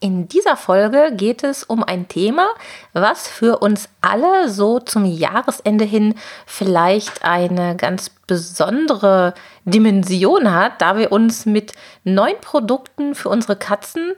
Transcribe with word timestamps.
In 0.00 0.28
dieser 0.28 0.56
Folge 0.56 1.10
geht 1.12 1.42
es 1.42 1.64
um 1.64 1.82
ein 1.82 2.06
Thema, 2.06 2.48
was 2.92 3.26
für 3.26 3.58
uns 3.58 3.88
alle 4.00 4.48
so 4.48 4.78
zum 4.78 5.04
Jahresende 5.04 5.84
hin 5.84 6.14
vielleicht 6.46 7.24
eine 7.24 7.74
ganz 7.74 8.10
besondere 8.10 9.34
Dimension 9.64 10.54
hat, 10.54 10.80
da 10.80 10.96
wir 10.96 11.10
uns 11.10 11.46
mit 11.46 11.72
neuen 12.04 12.40
Produkten 12.40 13.16
für 13.16 13.28
unsere 13.28 13.56
Katzen 13.56 14.12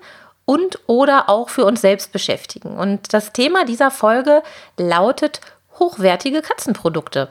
und 0.45 0.81
oder 0.87 1.31
auch 1.31 1.49
für 1.49 1.65
uns 1.65 1.81
selbst 1.81 2.13
beschäftigen. 2.13 2.77
Und 2.77 3.15
das 3.15 3.33
Thema 3.33 3.65
dieser 3.65 3.91
Folge 3.91 4.43
lautet 4.77 5.41
hochwertige 5.79 6.43
Katzenprodukte. 6.43 7.29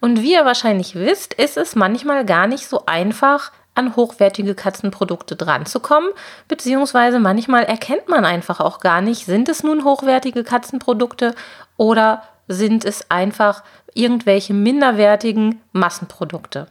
Und 0.00 0.22
wie 0.22 0.32
ihr 0.32 0.44
wahrscheinlich 0.44 0.94
wisst, 0.94 1.34
ist 1.34 1.56
es 1.56 1.76
manchmal 1.76 2.24
gar 2.24 2.46
nicht 2.46 2.66
so 2.66 2.84
einfach, 2.86 3.52
an 3.76 3.96
hochwertige 3.96 4.54
Katzenprodukte 4.54 5.36
dranzukommen, 5.36 6.10
beziehungsweise 6.48 7.18
manchmal 7.18 7.64
erkennt 7.64 8.08
man 8.08 8.24
einfach 8.24 8.60
auch 8.60 8.80
gar 8.80 9.00
nicht, 9.00 9.26
sind 9.26 9.48
es 9.48 9.62
nun 9.62 9.84
hochwertige 9.84 10.44
Katzenprodukte 10.44 11.34
oder 11.76 12.22
sind 12.48 12.84
es 12.84 13.10
einfach 13.10 13.62
irgendwelche 13.94 14.54
minderwertigen 14.54 15.60
Massenprodukte. 15.72 16.68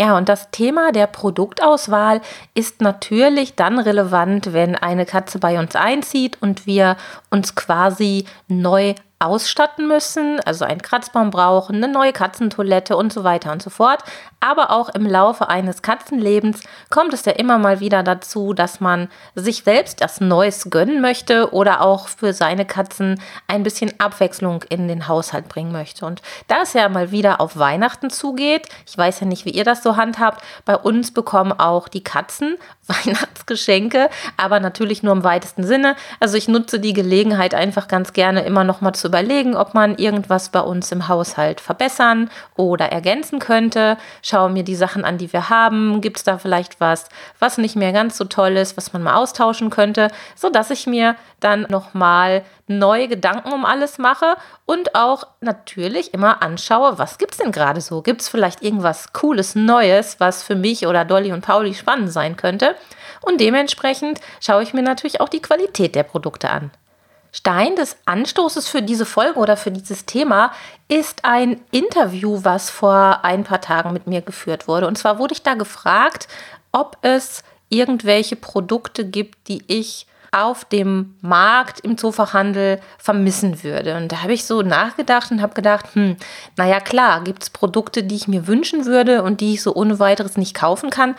Ja, 0.00 0.16
und 0.16 0.28
das 0.28 0.50
Thema 0.52 0.92
der 0.92 1.08
Produktauswahl 1.08 2.20
ist 2.54 2.80
natürlich 2.80 3.56
dann 3.56 3.80
relevant, 3.80 4.52
wenn 4.52 4.76
eine 4.76 5.06
Katze 5.06 5.40
bei 5.40 5.58
uns 5.58 5.74
einzieht 5.74 6.40
und 6.40 6.66
wir 6.66 6.96
uns 7.30 7.56
quasi 7.56 8.24
neu 8.46 8.94
ausstatten 9.20 9.88
müssen, 9.88 10.38
also 10.44 10.64
einen 10.64 10.80
Kratzbaum 10.80 11.30
brauchen, 11.30 11.76
eine 11.76 11.92
neue 11.92 12.12
Katzentoilette 12.12 12.96
und 12.96 13.12
so 13.12 13.24
weiter 13.24 13.50
und 13.50 13.62
so 13.62 13.70
fort. 13.70 14.04
Aber 14.40 14.70
auch 14.70 14.88
im 14.90 15.04
Laufe 15.04 15.48
eines 15.48 15.82
Katzenlebens 15.82 16.62
kommt 16.90 17.12
es 17.12 17.24
ja 17.24 17.32
immer 17.32 17.58
mal 17.58 17.80
wieder 17.80 18.04
dazu, 18.04 18.52
dass 18.52 18.78
man 18.80 19.08
sich 19.34 19.64
selbst 19.64 20.00
das 20.00 20.20
Neues 20.20 20.70
gönnen 20.70 21.00
möchte 21.00 21.52
oder 21.52 21.80
auch 21.80 22.06
für 22.06 22.32
seine 22.32 22.64
Katzen 22.64 23.20
ein 23.48 23.64
bisschen 23.64 23.92
Abwechslung 23.98 24.62
in 24.68 24.86
den 24.86 25.08
Haushalt 25.08 25.48
bringen 25.48 25.72
möchte. 25.72 26.06
Und 26.06 26.22
da 26.46 26.62
es 26.62 26.74
ja 26.74 26.88
mal 26.88 27.10
wieder 27.10 27.40
auf 27.40 27.58
Weihnachten 27.58 28.10
zugeht, 28.10 28.68
ich 28.86 28.96
weiß 28.96 29.18
ja 29.20 29.26
nicht, 29.26 29.44
wie 29.44 29.50
ihr 29.50 29.64
das 29.64 29.82
so 29.82 29.96
handhabt, 29.96 30.44
bei 30.64 30.76
uns 30.76 31.12
bekommen 31.12 31.52
auch 31.52 31.88
die 31.88 32.04
Katzen 32.04 32.56
Weihnachtsgeschenke, 32.86 34.08
aber 34.36 34.60
natürlich 34.60 35.02
nur 35.02 35.12
im 35.12 35.24
weitesten 35.24 35.64
Sinne. 35.64 35.96
Also 36.20 36.36
ich 36.36 36.46
nutze 36.46 36.78
die 36.78 36.92
Gelegenheit 36.92 37.54
einfach 37.54 37.88
ganz 37.88 38.12
gerne 38.12 38.44
immer 38.44 38.62
noch 38.62 38.80
mal 38.80 38.92
zu 38.92 39.07
überlegen, 39.08 39.56
ob 39.56 39.74
man 39.74 39.96
irgendwas 39.96 40.50
bei 40.50 40.60
uns 40.60 40.92
im 40.92 41.08
Haushalt 41.08 41.60
verbessern 41.60 42.30
oder 42.56 42.86
ergänzen 42.92 43.40
könnte. 43.40 43.96
Schaue 44.22 44.50
mir 44.50 44.62
die 44.62 44.76
Sachen 44.76 45.04
an, 45.04 45.18
die 45.18 45.32
wir 45.32 45.50
haben. 45.50 46.00
Gibt 46.00 46.18
es 46.18 46.24
da 46.24 46.38
vielleicht 46.38 46.80
was, 46.80 47.08
was 47.40 47.58
nicht 47.58 47.74
mehr 47.74 47.92
ganz 47.92 48.16
so 48.16 48.24
toll 48.24 48.56
ist, 48.56 48.76
was 48.76 48.92
man 48.92 49.02
mal 49.02 49.16
austauschen 49.16 49.70
könnte, 49.70 50.08
sodass 50.36 50.70
ich 50.70 50.86
mir 50.86 51.16
dann 51.40 51.62
nochmal 51.68 52.44
neue 52.68 53.08
Gedanken 53.08 53.52
um 53.52 53.64
alles 53.64 53.98
mache 53.98 54.36
und 54.66 54.94
auch 54.94 55.26
natürlich 55.40 56.14
immer 56.14 56.42
anschaue, 56.42 56.98
was 56.98 57.18
gibt 57.18 57.32
es 57.32 57.38
denn 57.38 57.52
gerade 57.52 57.80
so? 57.80 58.02
Gibt 58.02 58.20
es 58.20 58.28
vielleicht 58.28 58.62
irgendwas 58.62 59.12
Cooles, 59.12 59.54
Neues, 59.54 60.20
was 60.20 60.42
für 60.42 60.54
mich 60.54 60.86
oder 60.86 61.04
Dolly 61.04 61.32
und 61.32 61.40
Pauli 61.40 61.74
spannend 61.74 62.12
sein 62.12 62.36
könnte? 62.36 62.76
Und 63.20 63.40
dementsprechend 63.40 64.20
schaue 64.40 64.62
ich 64.62 64.74
mir 64.74 64.82
natürlich 64.82 65.20
auch 65.20 65.28
die 65.28 65.42
Qualität 65.42 65.94
der 65.94 66.02
Produkte 66.02 66.50
an. 66.50 66.70
Stein 67.32 67.76
des 67.76 67.96
Anstoßes 68.06 68.68
für 68.68 68.82
diese 68.82 69.04
Folge 69.06 69.38
oder 69.38 69.56
für 69.56 69.70
dieses 69.70 70.06
Thema 70.06 70.52
ist 70.88 71.24
ein 71.24 71.60
Interview, 71.70 72.40
was 72.42 72.70
vor 72.70 73.20
ein 73.24 73.44
paar 73.44 73.60
Tagen 73.60 73.92
mit 73.92 74.06
mir 74.06 74.22
geführt 74.22 74.66
wurde. 74.66 74.86
Und 74.86 74.96
zwar 74.96 75.18
wurde 75.18 75.34
ich 75.34 75.42
da 75.42 75.54
gefragt, 75.54 76.28
ob 76.72 76.96
es 77.02 77.42
irgendwelche 77.68 78.36
Produkte 78.36 79.04
gibt, 79.04 79.48
die 79.48 79.62
ich 79.66 80.06
auf 80.30 80.64
dem 80.66 81.16
Markt 81.20 81.80
im 81.80 81.96
Zoofachhandel 81.96 82.80
vermissen 82.98 83.62
würde. 83.62 83.96
Und 83.96 84.12
da 84.12 84.22
habe 84.22 84.34
ich 84.34 84.44
so 84.44 84.62
nachgedacht 84.62 85.30
und 85.30 85.40
habe 85.40 85.54
gedacht, 85.54 85.86
hm, 85.94 86.16
naja 86.56 86.80
klar, 86.80 87.24
gibt 87.24 87.42
es 87.42 87.50
Produkte, 87.50 88.02
die 88.02 88.16
ich 88.16 88.28
mir 88.28 88.46
wünschen 88.46 88.84
würde 88.84 89.22
und 89.22 89.40
die 89.40 89.54
ich 89.54 89.62
so 89.62 89.74
ohne 89.74 89.98
weiteres 89.98 90.36
nicht 90.36 90.54
kaufen 90.54 90.90
kann. 90.90 91.14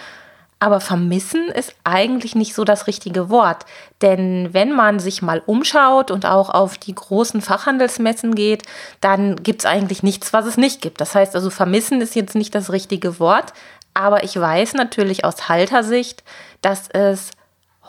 Aber 0.62 0.81
vermissen 0.81 1.47
ist 1.47 1.74
eigentlich 1.86 2.36
nicht 2.36 2.53
so 2.53 2.66
das 2.66 2.86
richtige 2.88 3.30
Wort. 3.30 3.66
Denn 4.02 4.50
wenn 4.52 4.74
man 4.74 5.00
sich 5.00 5.22
mal 5.22 5.42
umschaut 5.46 6.12
und 6.12 6.25
auch 6.25 6.50
auf 6.50 6.78
die 6.78 6.94
großen 6.94 7.42
Fachhandelsmessen 7.42 8.36
geht, 8.36 8.64
dann 9.00 9.38
gibt 9.38 9.62
es 9.62 9.66
eigentlich 9.66 10.03
nichts, 10.03 10.34
was 10.34 10.46
es 10.46 10.58
nicht 10.58 10.81
gibt. 10.81 11.00
Das 11.00 11.16
heißt 11.16 11.34
also, 11.36 11.50
vermissen 11.50 12.02
ist 12.02 12.16
jetzt 12.16 12.36
nicht 12.36 12.53
das 12.56 12.72
richtige 12.72 13.20
Wort. 13.20 13.53
Aber 13.94 14.24
ich 14.25 14.38
weiß 14.40 14.74
natürlich 14.74 15.24
aus 15.24 15.47
Haltersicht, 15.47 16.24
dass 16.62 16.90
es 16.90 17.31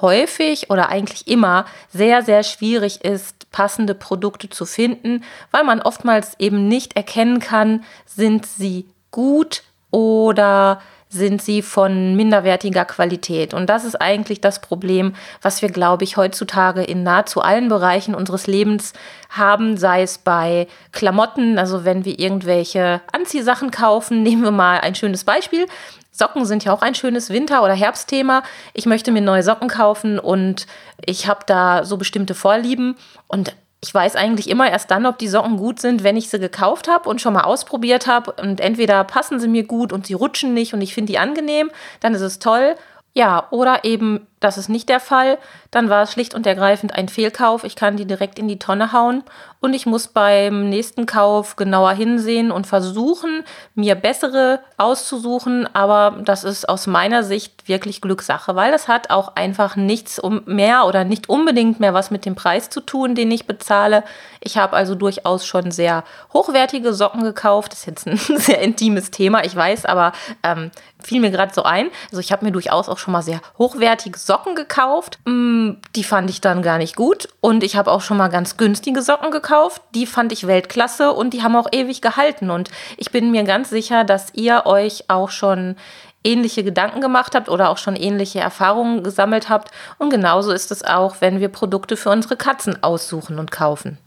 häufig 0.01 0.71
oder 0.71 0.89
eigentlich 0.89 1.29
immer 1.29 1.67
sehr, 1.93 2.23
sehr 2.23 2.43
schwierig 2.43 3.05
ist, 3.05 3.51
passende 3.51 3.95
Produkte 3.95 4.49
zu 4.49 4.65
finden, 4.65 5.25
weil 5.51 5.65
man 5.65 5.83
oftmals 5.83 6.35
eben 6.39 6.69
nicht 6.69 6.97
erkennen 6.97 7.41
kann, 7.41 7.85
sind 8.07 8.47
sie 8.47 8.87
gut 9.11 9.63
oder 9.91 10.81
sind 11.11 11.43
sie 11.43 11.61
von 11.61 12.15
minderwertiger 12.15 12.85
Qualität. 12.85 13.53
Und 13.53 13.67
das 13.69 13.85
ist 13.85 14.01
eigentlich 14.01 14.41
das 14.41 14.61
Problem, 14.61 15.15
was 15.43 15.61
wir, 15.61 15.69
glaube 15.69 16.05
ich, 16.05 16.17
heutzutage 16.17 16.83
in 16.83 17.03
nahezu 17.03 17.43
allen 17.43 17.69
Bereichen 17.69 18.15
unseres 18.15 18.47
Lebens 18.47 18.93
haben, 19.29 19.77
sei 19.77 20.03
es 20.03 20.19
bei 20.19 20.69
Klamotten, 20.93 21.59
also 21.59 21.85
wenn 21.85 22.05
wir 22.05 22.19
irgendwelche 22.19 23.01
Anziehsachen 23.13 23.73
kaufen, 23.73 24.23
nehmen 24.23 24.43
wir 24.43 24.53
mal 24.53 24.81
ein 24.81 24.95
schönes 24.95 25.25
Beispiel. 25.25 25.67
Socken 26.13 26.45
sind 26.45 26.65
ja 26.65 26.73
auch 26.73 26.83
ein 26.83 26.95
schönes 26.95 27.31
Winter- 27.31 27.65
oder 27.65 27.75
Herbstthema. 27.75 28.43
Ich 28.73 28.87
möchte 28.87 29.11
mir 29.11 29.23
neue 29.23 29.43
Socken 29.43 29.69
kaufen 29.69 30.19
und 30.19 30.67
ich 31.05 31.27
habe 31.27 31.41
da 31.47 31.85
so 31.85 31.97
bestimmte 31.97 32.35
Vorlieben 32.35 32.97
und 33.27 33.55
ich 33.83 33.95
weiß 33.95 34.17
eigentlich 34.17 34.51
immer 34.51 34.71
erst 34.71 34.91
dann, 34.91 35.07
ob 35.07 35.19
die 35.19 35.29
Socken 35.29 35.57
gut 35.57 35.81
sind, 35.81 36.05
wenn 36.05 36.17
ich 36.17 36.29
sie 36.29 36.39
gekauft 36.39 36.87
habe 36.89 37.09
und 37.09 37.21
schon 37.21 37.33
mal 37.33 37.45
ausprobiert 37.45 38.07
habe. 38.07 38.33
Und 38.33 38.61
entweder 38.61 39.05
passen 39.05 39.41
sie 39.41 39.49
mir 39.49 39.65
gut 39.65 39.93
und 39.93 40.07
sie 40.07 40.15
rutschen 40.15 40.53
nicht 40.53 40.75
und 40.75 40.83
ich 40.83 40.95
finde 40.95 41.13
die 41.13 41.19
angenehm, 41.19 41.71
dann 42.01 42.15
ist 42.15 42.21
es 42.21 42.39
toll. 42.39 42.75
Ja, 43.15 43.49
oder 43.51 43.85
eben 43.85 44.27
das 44.39 44.57
ist 44.57 44.69
nicht 44.69 44.89
der 44.89 45.01
Fall. 45.01 45.39
Dann 45.71 45.89
war 45.89 46.03
es 46.03 46.13
schlicht 46.13 46.35
und 46.35 46.47
ergreifend 46.47 46.95
ein 46.95 47.09
Fehlkauf. 47.09 47.65
Ich 47.65 47.75
kann 47.75 47.97
die 47.97 48.05
direkt 48.05 48.39
in 48.39 48.49
die 48.49 48.59
Tonne 48.59 48.93
hauen 48.93 49.25
und 49.61 49.75
ich 49.75 49.85
muss 49.85 50.09
beim 50.09 50.71
nächsten 50.71 51.05
Kauf 51.05 51.57
genauer 51.57 51.93
hinsehen 51.93 52.51
und 52.51 52.67
versuchen, 52.67 53.45
mir 53.75 53.95
bessere 53.95 54.61
auszusuchen. 54.79 55.69
Aber 55.75 56.19
das 56.25 56.45
ist 56.45 56.67
aus 56.67 56.87
meiner 56.87 57.23
Sicht 57.23 57.69
wirklich 57.69 58.01
Glückssache, 58.01 58.57
weil 58.57 58.73
das 58.73 58.89
hat 58.89 59.11
auch 59.11 59.37
einfach 59.37 59.77
nichts 59.77 60.21
mehr 60.47 60.87
oder 60.87 61.05
nicht 61.05 61.29
unbedingt 61.29 61.79
mehr 61.79 61.93
was 61.93 62.11
mit 62.11 62.25
dem 62.25 62.35
Preis 62.35 62.71
zu 62.71 62.81
tun, 62.81 63.15
den 63.15 63.31
ich 63.31 63.47
bezahle. 63.47 64.03
Ich 64.41 64.57
habe 64.57 64.75
also 64.75 64.95
durchaus 64.95 65.45
schon 65.45 65.71
sehr 65.71 66.05
hochwertige 66.33 66.95
Socken 66.95 67.23
gekauft. 67.23 67.73
Das 67.73 67.81
ist 67.81 67.87
jetzt 67.87 68.07
ein 68.07 68.17
sehr 68.39 68.63
intimes 68.63 69.11
Thema, 69.11 69.45
ich 69.45 69.55
weiß, 69.55 69.85
aber 69.85 70.13
ähm, 70.43 70.71
fiel 71.03 71.21
mir 71.21 71.31
gerade 71.31 71.53
so 71.53 71.65
ein. 71.65 71.91
Also 72.07 72.21
ich 72.21 72.33
habe 72.33 72.47
mir 72.47 72.53
durchaus 72.53 72.89
auch 72.89 72.99
schon 72.99 73.13
mal 73.13 73.23
sehr 73.23 73.43
hochwertige 73.59 74.19
Socken 74.19 74.55
gekauft. 74.55 75.19
Mm, 75.27 75.73
die 75.95 76.05
fand 76.05 76.31
ich 76.31 76.41
dann 76.41 76.63
gar 76.63 76.79
nicht 76.79 76.97
gut. 76.97 77.29
Und 77.41 77.63
ich 77.63 77.77
habe 77.77 77.91
auch 77.91 78.01
schon 78.01 78.17
mal 78.17 78.29
ganz 78.29 78.57
günstige 78.57 79.03
Socken 79.03 79.31
gekauft. 79.31 79.50
Die 79.95 80.07
fand 80.07 80.33
ich 80.33 80.47
Weltklasse 80.47 81.13
und 81.13 81.35
die 81.35 81.43
haben 81.43 81.57
auch 81.57 81.69
ewig 81.73 82.01
gehalten. 82.01 82.51
Und 82.51 82.71
ich 82.97 83.11
bin 83.11 83.31
mir 83.31 83.45
ganz 83.45 83.71
sicher, 83.71 84.05
dass 84.05 84.35
ihr 84.35 84.67
euch 84.67 85.05
auch 85.09 85.31
schon 85.31 85.77
ähnliche 86.25 86.65
Gedanken 86.65 87.01
gemacht 87.01 87.35
habt 87.35 87.49
oder 87.49 87.71
auch 87.71 87.79
schon 87.79 87.97
ähnliche 87.97 88.41
Erfahrungen 88.41 89.03
gesammelt 89.03 89.49
habt. 89.49 89.71
Und 89.99 90.11
genauso 90.11 90.53
ist 90.53 90.71
es 90.71 90.83
auch, 90.83 91.17
wenn 91.21 91.41
wir 91.41 91.49
Produkte 91.49 91.97
für 91.97 92.11
unsere 92.11 92.37
Katzen 92.37 92.83
aussuchen 92.83 93.39
und 93.39 93.51
kaufen. 93.51 93.99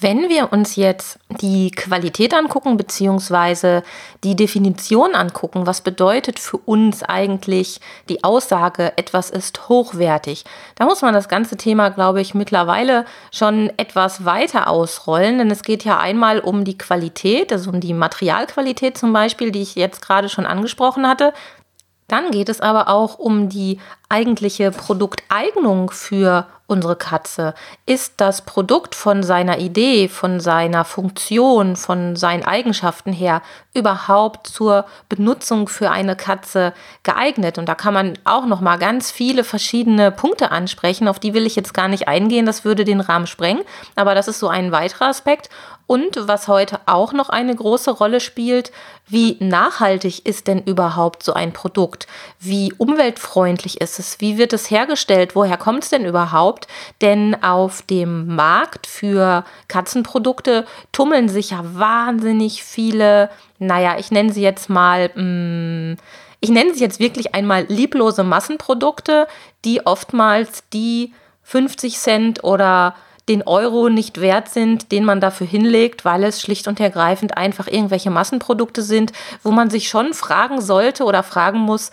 Wenn 0.00 0.28
wir 0.28 0.52
uns 0.52 0.76
jetzt 0.76 1.18
die 1.40 1.72
Qualität 1.72 2.32
angucken, 2.32 2.76
beziehungsweise 2.76 3.82
die 4.22 4.36
Definition 4.36 5.16
angucken, 5.16 5.66
was 5.66 5.80
bedeutet 5.80 6.38
für 6.38 6.58
uns 6.58 7.02
eigentlich 7.02 7.80
die 8.08 8.22
Aussage, 8.22 8.92
etwas 8.96 9.30
ist 9.30 9.68
hochwertig, 9.68 10.44
da 10.76 10.84
muss 10.84 11.02
man 11.02 11.14
das 11.14 11.28
ganze 11.28 11.56
Thema, 11.56 11.88
glaube 11.88 12.20
ich, 12.20 12.32
mittlerweile 12.32 13.06
schon 13.32 13.72
etwas 13.76 14.24
weiter 14.24 14.68
ausrollen, 14.68 15.38
denn 15.38 15.50
es 15.50 15.64
geht 15.64 15.84
ja 15.84 15.98
einmal 15.98 16.38
um 16.38 16.64
die 16.64 16.78
Qualität, 16.78 17.52
also 17.52 17.70
um 17.70 17.80
die 17.80 17.94
Materialqualität 17.94 18.96
zum 18.96 19.12
Beispiel, 19.12 19.50
die 19.50 19.62
ich 19.62 19.74
jetzt 19.74 20.00
gerade 20.00 20.28
schon 20.28 20.46
angesprochen 20.46 21.08
hatte. 21.08 21.32
Dann 22.08 22.30
geht 22.30 22.48
es 22.48 22.60
aber 22.60 22.88
auch 22.88 23.18
um 23.18 23.48
die 23.50 23.78
eigentliche 24.08 24.70
Produkteignung 24.70 25.90
für 25.90 26.46
unsere 26.66 26.96
Katze? 26.96 27.54
Ist 27.86 28.14
das 28.18 28.42
Produkt 28.42 28.94
von 28.94 29.22
seiner 29.22 29.58
Idee, 29.58 30.08
von 30.08 30.40
seiner 30.40 30.84
Funktion, 30.84 31.76
von 31.76 32.16
seinen 32.16 32.44
Eigenschaften 32.44 33.12
her 33.12 33.42
überhaupt 33.74 34.46
zur 34.46 34.86
Benutzung 35.08 35.68
für 35.68 35.90
eine 35.90 36.16
Katze 36.16 36.72
geeignet? 37.02 37.58
Und 37.58 37.68
da 37.68 37.74
kann 37.74 37.94
man 37.94 38.18
auch 38.24 38.46
noch 38.46 38.60
mal 38.60 38.78
ganz 38.78 39.10
viele 39.10 39.44
verschiedene 39.44 40.10
Punkte 40.10 40.50
ansprechen, 40.50 41.08
auf 41.08 41.18
die 41.18 41.34
will 41.34 41.46
ich 41.46 41.56
jetzt 41.56 41.74
gar 41.74 41.88
nicht 41.88 42.06
eingehen, 42.06 42.46
das 42.46 42.64
würde 42.64 42.84
den 42.84 43.00
Rahmen 43.00 43.26
sprengen, 43.26 43.64
aber 43.96 44.14
das 44.14 44.28
ist 44.28 44.38
so 44.38 44.48
ein 44.48 44.72
weiterer 44.72 45.08
Aspekt. 45.08 45.48
Und 45.88 46.28
was 46.28 46.48
heute 46.48 46.80
auch 46.84 47.14
noch 47.14 47.30
eine 47.30 47.56
große 47.56 47.90
Rolle 47.92 48.20
spielt, 48.20 48.72
wie 49.06 49.38
nachhaltig 49.40 50.26
ist 50.26 50.46
denn 50.46 50.62
überhaupt 50.62 51.22
so 51.22 51.32
ein 51.32 51.54
Produkt? 51.54 52.06
Wie 52.38 52.74
umweltfreundlich 52.76 53.80
ist 53.80 53.98
es? 53.98 54.20
Wie 54.20 54.36
wird 54.36 54.52
es 54.52 54.70
hergestellt? 54.70 55.34
Woher 55.34 55.56
kommt 55.56 55.84
es 55.84 55.88
denn 55.88 56.04
überhaupt? 56.04 56.68
Denn 57.00 57.42
auf 57.42 57.80
dem 57.80 58.36
Markt 58.36 58.86
für 58.86 59.44
Katzenprodukte 59.68 60.66
tummeln 60.92 61.30
sich 61.30 61.52
ja 61.52 61.60
wahnsinnig 61.62 62.62
viele, 62.62 63.30
naja, 63.58 63.96
ich 63.98 64.10
nenne 64.10 64.30
sie 64.30 64.42
jetzt 64.42 64.68
mal, 64.68 65.10
mh, 65.14 65.22
mm, 65.22 65.96
ich 66.40 66.50
nenne 66.50 66.74
sie 66.74 66.84
jetzt 66.84 67.00
wirklich 67.00 67.34
einmal 67.34 67.64
lieblose 67.68 68.24
Massenprodukte, 68.24 69.26
die 69.64 69.86
oftmals 69.86 70.64
die 70.68 71.14
50 71.44 71.96
Cent 71.98 72.44
oder 72.44 72.94
den 73.28 73.42
Euro 73.42 73.88
nicht 73.88 74.20
wert 74.20 74.48
sind, 74.48 74.90
den 74.92 75.04
man 75.04 75.20
dafür 75.20 75.46
hinlegt, 75.46 76.04
weil 76.04 76.24
es 76.24 76.40
schlicht 76.40 76.68
und 76.68 76.80
ergreifend 76.80 77.36
einfach 77.36 77.66
irgendwelche 77.66 78.10
Massenprodukte 78.10 78.82
sind, 78.82 79.12
wo 79.42 79.50
man 79.50 79.70
sich 79.70 79.88
schon 79.88 80.14
fragen 80.14 80.60
sollte 80.60 81.04
oder 81.04 81.22
fragen 81.22 81.58
muss, 81.58 81.90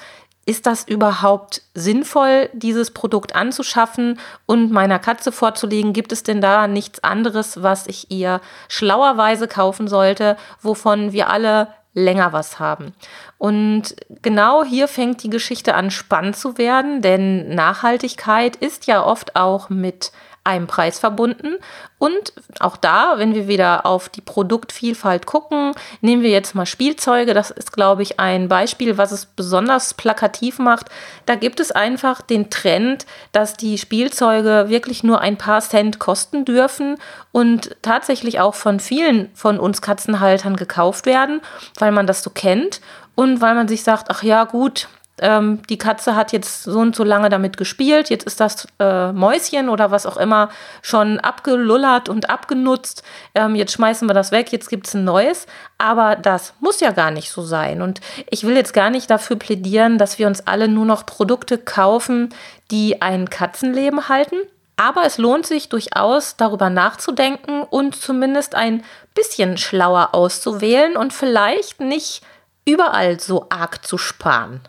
ist 0.48 0.68
das 0.68 0.88
überhaupt 0.88 1.64
sinnvoll, 1.74 2.50
dieses 2.54 2.92
Produkt 2.92 3.36
anzuschaffen 3.36 4.20
und 4.46 4.72
meiner 4.72 5.00
Katze 5.00 5.32
vorzulegen? 5.32 5.92
Gibt 5.92 6.12
es 6.12 6.22
denn 6.22 6.40
da 6.40 6.68
nichts 6.68 7.04
anderes, 7.04 7.64
was 7.64 7.88
ich 7.88 8.12
ihr 8.12 8.42
schlauerweise 8.68 9.48
kaufen 9.48 9.88
sollte, 9.88 10.38
wovon 10.62 11.14
wir 11.14 11.30
alle 11.30 11.70
länger 11.96 12.34
was 12.34 12.60
haben. 12.60 12.94
Und 13.40 13.96
genau 14.22 14.64
hier 14.64 14.88
fängt 14.88 15.24
die 15.24 15.30
Geschichte 15.30 15.74
an 15.74 15.90
spannend 15.90 16.36
zu 16.36 16.58
werden, 16.58 17.02
denn 17.02 17.56
Nachhaltigkeit 17.56 18.56
ist 18.58 18.86
ja 18.86 19.04
oft 19.04 19.36
auch 19.36 19.70
mit 19.70 20.12
einem 20.46 20.68
Preis 20.68 21.00
verbunden. 21.00 21.56
Und 21.98 22.34
auch 22.60 22.78
da, 22.78 23.16
wenn 23.18 23.34
wir 23.34 23.48
wieder 23.48 23.86
auf 23.86 24.10
die 24.10 24.22
Produktvielfalt 24.22 25.26
gucken, 25.26 25.74
nehmen 26.02 26.22
wir 26.22 26.30
jetzt 26.30 26.56
mal 26.56 26.66
Spielzeuge. 26.66 27.34
Das 27.34 27.52
ist, 27.52 27.74
glaube 27.74 28.04
ich, 28.04 28.20
ein 28.20 28.48
Beispiel, 28.48 28.98
was 28.98 29.12
es 29.12 29.26
besonders 29.26 29.94
plakativ 29.94 30.60
macht. 30.60 30.88
Da 31.26 31.36
gibt 31.36 31.60
es 31.60 31.72
einfach 31.72 32.22
den 32.22 32.50
Trend, 32.50 33.06
dass 33.32 33.56
die 33.56 33.78
Spielzeuge 33.78 34.66
wirklich 34.68 35.04
nur 35.04 35.20
ein 35.20 35.38
paar 35.38 35.62
Cent 35.62 36.00
kosten 36.00 36.46
dürfen 36.46 36.98
und 37.32 37.76
tatsächlich 37.82 38.40
auch 38.40 38.56
von 38.56 38.80
vielen 38.80 39.30
von 39.34 39.60
uns 39.60 39.82
Katzenhaltern 39.82 40.56
gekauft 40.56 41.06
werden, 41.06 41.42
weil 41.80 41.92
man 41.92 42.08
das 42.08 42.22
so 42.22 42.30
kennt 42.30 42.82
und 43.16 43.42
weil 43.42 43.56
man 43.56 43.68
sich 43.68 43.84
sagt, 43.84 44.12
ach 44.12 44.22
ja, 44.22 44.44
gut, 44.44 44.88
ähm, 45.20 45.62
die 45.70 45.78
Katze 45.78 46.16
hat 46.16 46.34
jetzt 46.34 46.64
so 46.64 46.80
und 46.80 46.96
so 46.96 47.04
lange 47.04 47.30
damit 47.30 47.56
gespielt, 47.56 48.10
jetzt 48.10 48.26
ist 48.26 48.40
das 48.40 48.68
äh, 48.80 49.12
Mäuschen 49.14 49.70
oder 49.70 49.90
was 49.90 50.06
auch 50.06 50.18
immer 50.18 50.50
schon 50.82 51.20
abgelullert 51.20 52.10
und 52.10 52.30
abgenutzt, 52.30 53.04
ähm, 53.34 53.56
jetzt 53.56 53.72
schmeißen 53.72 54.10
wir 54.10 54.14
das 54.14 54.32
weg, 54.32 54.52
jetzt 54.52 54.70
gibt 54.70 54.88
es 54.88 54.94
ein 54.94 55.06
neues. 55.06 55.48
Aber 55.78 56.16
das 56.16 56.54
muss 56.60 56.82
ja 56.82 56.92
gar 56.92 57.12
nicht 57.12 57.30
so 57.30 57.42
sein. 57.42 57.82
Und 57.82 58.02
ich 58.30 58.44
will 58.46 58.56
jetzt 58.56 58.74
gar 58.74 58.90
nicht 58.90 59.10
dafür 59.10 59.38
plädieren, 59.38 59.98
dass 59.98 60.20
wir 60.20 60.28
uns 60.28 60.46
alle 60.48 60.68
nur 60.68 60.86
noch 60.86 61.06
Produkte 61.06 61.58
kaufen, 61.58 62.34
die 62.72 63.02
ein 63.02 63.30
Katzenleben 63.30 64.10
halten. 64.10 64.38
Aber 64.78 65.06
es 65.06 65.18
lohnt 65.18 65.46
sich 65.46 65.70
durchaus 65.70 66.36
darüber 66.36 66.70
nachzudenken 66.70 67.64
und 67.64 67.96
zumindest 67.96 68.56
ein 68.56 68.84
bisschen 69.14 69.58
schlauer 69.58 70.10
auszuwählen 70.12 70.98
und 70.98 71.14
vielleicht 71.14 71.80
nicht 71.80 72.22
überall 72.66 73.20
so 73.20 73.48
arg 73.50 73.86
zu 73.86 73.98
sparen. 73.98 74.60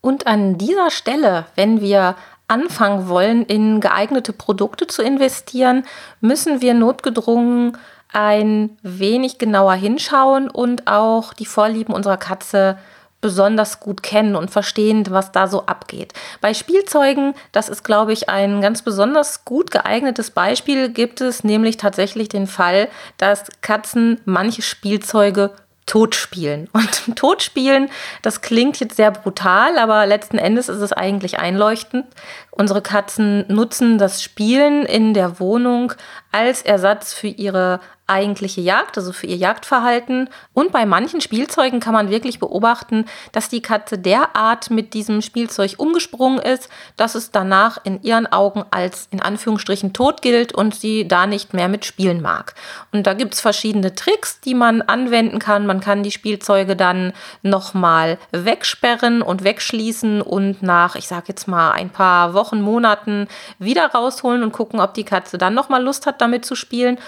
Und 0.00 0.26
an 0.26 0.58
dieser 0.58 0.90
Stelle, 0.90 1.46
wenn 1.54 1.80
wir 1.80 2.16
anfangen 2.46 3.08
wollen, 3.08 3.44
in 3.44 3.80
geeignete 3.80 4.32
Produkte 4.32 4.86
zu 4.86 5.02
investieren, 5.02 5.84
müssen 6.20 6.60
wir 6.60 6.74
notgedrungen 6.74 7.76
ein 8.10 8.78
wenig 8.82 9.38
genauer 9.38 9.74
hinschauen 9.74 10.48
und 10.48 10.86
auch 10.86 11.34
die 11.34 11.46
Vorlieben 11.46 11.92
unserer 11.92 12.16
Katze 12.16 12.78
besonders 13.20 13.80
gut 13.80 14.02
kennen 14.02 14.36
und 14.36 14.50
verstehen, 14.50 15.04
was 15.10 15.32
da 15.32 15.48
so 15.48 15.66
abgeht. 15.66 16.12
Bei 16.40 16.54
Spielzeugen, 16.54 17.34
das 17.50 17.68
ist, 17.68 17.82
glaube 17.82 18.12
ich, 18.12 18.28
ein 18.28 18.60
ganz 18.60 18.82
besonders 18.82 19.44
gut 19.44 19.70
geeignetes 19.70 20.30
Beispiel, 20.30 20.88
gibt 20.88 21.20
es 21.20 21.42
nämlich 21.42 21.76
tatsächlich 21.76 22.28
den 22.28 22.46
Fall, 22.46 22.88
dass 23.16 23.46
Katzen 23.60 24.20
manche 24.24 24.62
Spielzeuge 24.62 25.50
Totspielen. 25.88 26.68
Und 26.72 27.16
Totspielen, 27.16 27.90
das 28.22 28.40
klingt 28.40 28.78
jetzt 28.78 28.96
sehr 28.96 29.10
brutal, 29.10 29.78
aber 29.78 30.06
letzten 30.06 30.38
Endes 30.38 30.68
ist 30.68 30.80
es 30.80 30.92
eigentlich 30.92 31.40
einleuchtend. 31.40 32.06
Unsere 32.52 32.82
Katzen 32.82 33.44
nutzen 33.48 33.98
das 33.98 34.22
Spielen 34.22 34.84
in 34.84 35.14
der 35.14 35.40
Wohnung 35.40 35.92
als 36.32 36.62
Ersatz 36.62 37.12
für 37.12 37.28
ihre 37.28 37.80
eigentliche 38.08 38.62
Jagd, 38.62 38.96
also 38.96 39.12
für 39.12 39.26
ihr 39.26 39.36
Jagdverhalten. 39.36 40.28
Und 40.54 40.72
bei 40.72 40.86
manchen 40.86 41.20
Spielzeugen 41.20 41.78
kann 41.78 41.92
man 41.92 42.10
wirklich 42.10 42.40
beobachten, 42.40 43.04
dass 43.32 43.50
die 43.50 43.60
Katze 43.60 43.98
derart 43.98 44.70
mit 44.70 44.94
diesem 44.94 45.20
Spielzeug 45.20 45.74
umgesprungen 45.76 46.38
ist, 46.38 46.70
dass 46.96 47.14
es 47.14 47.30
danach 47.30 47.78
in 47.84 48.02
ihren 48.02 48.26
Augen 48.26 48.64
als 48.70 49.08
in 49.10 49.20
Anführungsstrichen 49.20 49.92
tot 49.92 50.22
gilt 50.22 50.54
und 50.54 50.74
sie 50.74 51.06
da 51.06 51.26
nicht 51.26 51.52
mehr 51.52 51.68
mitspielen 51.68 52.22
mag. 52.22 52.54
Und 52.92 53.06
da 53.06 53.12
gibt 53.12 53.34
es 53.34 53.40
verschiedene 53.40 53.94
Tricks, 53.94 54.40
die 54.40 54.54
man 54.54 54.80
anwenden 54.80 55.38
kann. 55.38 55.66
Man 55.66 55.80
kann 55.80 56.02
die 56.02 56.10
Spielzeuge 56.10 56.76
dann 56.76 57.12
nochmal 57.42 58.18
wegsperren 58.30 59.20
und 59.20 59.44
wegschließen 59.44 60.22
und 60.22 60.62
nach, 60.62 60.96
ich 60.96 61.06
sage 61.06 61.26
jetzt 61.28 61.46
mal, 61.46 61.72
ein 61.72 61.90
paar 61.90 62.32
Wochen, 62.32 62.62
Monaten 62.62 63.28
wieder 63.58 63.86
rausholen 63.86 64.42
und 64.42 64.52
gucken, 64.52 64.80
ob 64.80 64.94
die 64.94 65.04
Katze 65.04 65.36
dann 65.36 65.52
nochmal 65.52 65.82
Lust 65.82 66.06
hat, 66.06 66.17
damit 66.20 66.44
zu 66.44 66.54
spielen. 66.54 66.98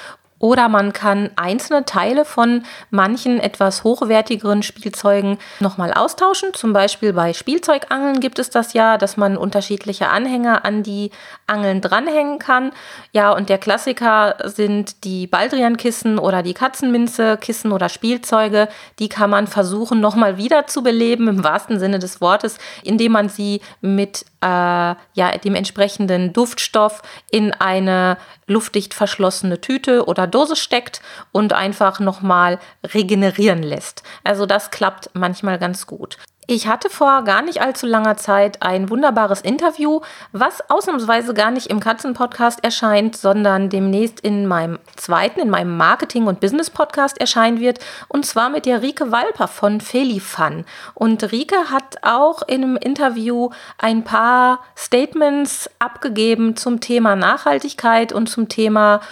Oder 0.41 0.71
man 0.71 0.95
kann 0.95 1.29
einzelne 1.37 1.85
Teile 1.85 2.25
von 2.25 2.65
manchen 2.89 3.39
etwas 3.39 3.85
hochwertigeren 3.85 4.63
Spielzeugen 4.63 5.39
nochmal 5.61 5.93
austauschen. 5.93 6.55
Zum 6.55 6.73
Beispiel 6.73 7.13
bei 7.13 7.35
Spielzeugangeln 7.35 8.21
gibt 8.21 8.39
es 8.39 8.49
das 8.49 8.73
ja, 8.73 8.97
dass 8.97 9.19
man 9.19 9.37
unterschiedliche 9.37 10.09
Anhänger 10.09 10.65
an 10.65 10.83
die 10.83 11.11
Angeln 11.47 11.83
dranhängen 11.83 12.39
kann. 12.39 12.73
Ja, 13.13 13.33
und 13.33 13.51
der 13.51 13.59
Klassiker 13.59 14.37
sind 14.45 15.05
die 15.05 15.27
Baldrian-Kissen 15.27 16.19
oder 16.19 16.43
die 16.43 16.55
Katzenminze, 16.55 17.37
Kissen 17.37 17.71
oder 17.71 17.91
Spielzeuge. 17.91 18.69
Die 18.99 19.11
kann 19.11 19.29
man 19.29 19.47
versuchen 19.47 20.01
nochmal 20.01 20.39
wiederzubeleben, 20.39 21.29
im 21.29 21.45
wahrsten 21.45 21.79
Sinne 21.79 21.99
des 21.99 22.23
Wortes, 22.23 22.57
indem 22.83 23.13
man 23.13 23.29
sie 23.29 23.61
mit 23.83 24.25
äh, 24.41 24.47
ja, 24.47 25.37
dem 25.45 25.55
entsprechenden 25.55 26.33
Duftstoff 26.33 27.03
in 27.31 27.53
eine 27.53 28.17
luftdicht 28.47 28.95
verschlossene 28.95 29.61
Tüte 29.61 30.07
oder 30.07 30.27
Dose 30.31 30.57
steckt 30.57 31.03
und 31.33 31.53
einfach 31.53 32.01
nochmal 32.01 32.59
regenerieren 32.85 33.63
lässt. 33.63 34.03
Also 34.25 34.47
das 34.47 34.71
klappt 34.71 35.11
manchmal 35.15 35.59
ganz 35.59 35.87
gut. 35.87 36.17
Ich 36.53 36.67
hatte 36.67 36.91
vor 36.91 37.23
gar 37.23 37.43
nicht 37.43 37.63
allzu 37.63 37.87
langer 37.87 38.17
Zeit 38.17 38.61
ein 38.61 38.91
wunderbares 38.91 39.41
Interview, 39.41 40.01
was 40.33 40.69
ausnahmsweise 40.69 41.33
gar 41.33 41.53
nicht 41.53 41.69
im 41.69 41.79
Katzenpodcast 41.79 42.65
erscheint, 42.65 43.17
sondern 43.17 43.69
demnächst 43.69 44.19
in 44.19 44.49
meinem 44.49 44.81
zweiten, 44.97 45.39
in 45.39 45.49
meinem 45.49 45.77
Marketing- 45.77 46.27
und 46.27 46.41
Business-Podcast 46.41 47.21
erscheinen 47.21 47.61
wird. 47.61 47.79
Und 48.09 48.27
zwar 48.27 48.51
mit 48.51 48.67
der 48.67 48.83
Rike 48.83 49.13
Walper 49.13 49.47
von 49.47 49.81
Felifun. 49.81 50.65
Und 50.95 51.31
Rike 51.31 51.71
hat 51.71 51.99
auch 52.03 52.43
in 52.43 52.65
einem 52.65 52.77
Interview 52.77 53.51
ein 53.79 54.03
paar 54.03 54.59
Statements 54.77 55.71
abgegeben 55.79 56.57
zum 56.57 56.81
Thema 56.81 57.15
Nachhaltigkeit 57.15 58.13
und 58.13 58.29
zum 58.29 58.49
Thema 58.49 59.03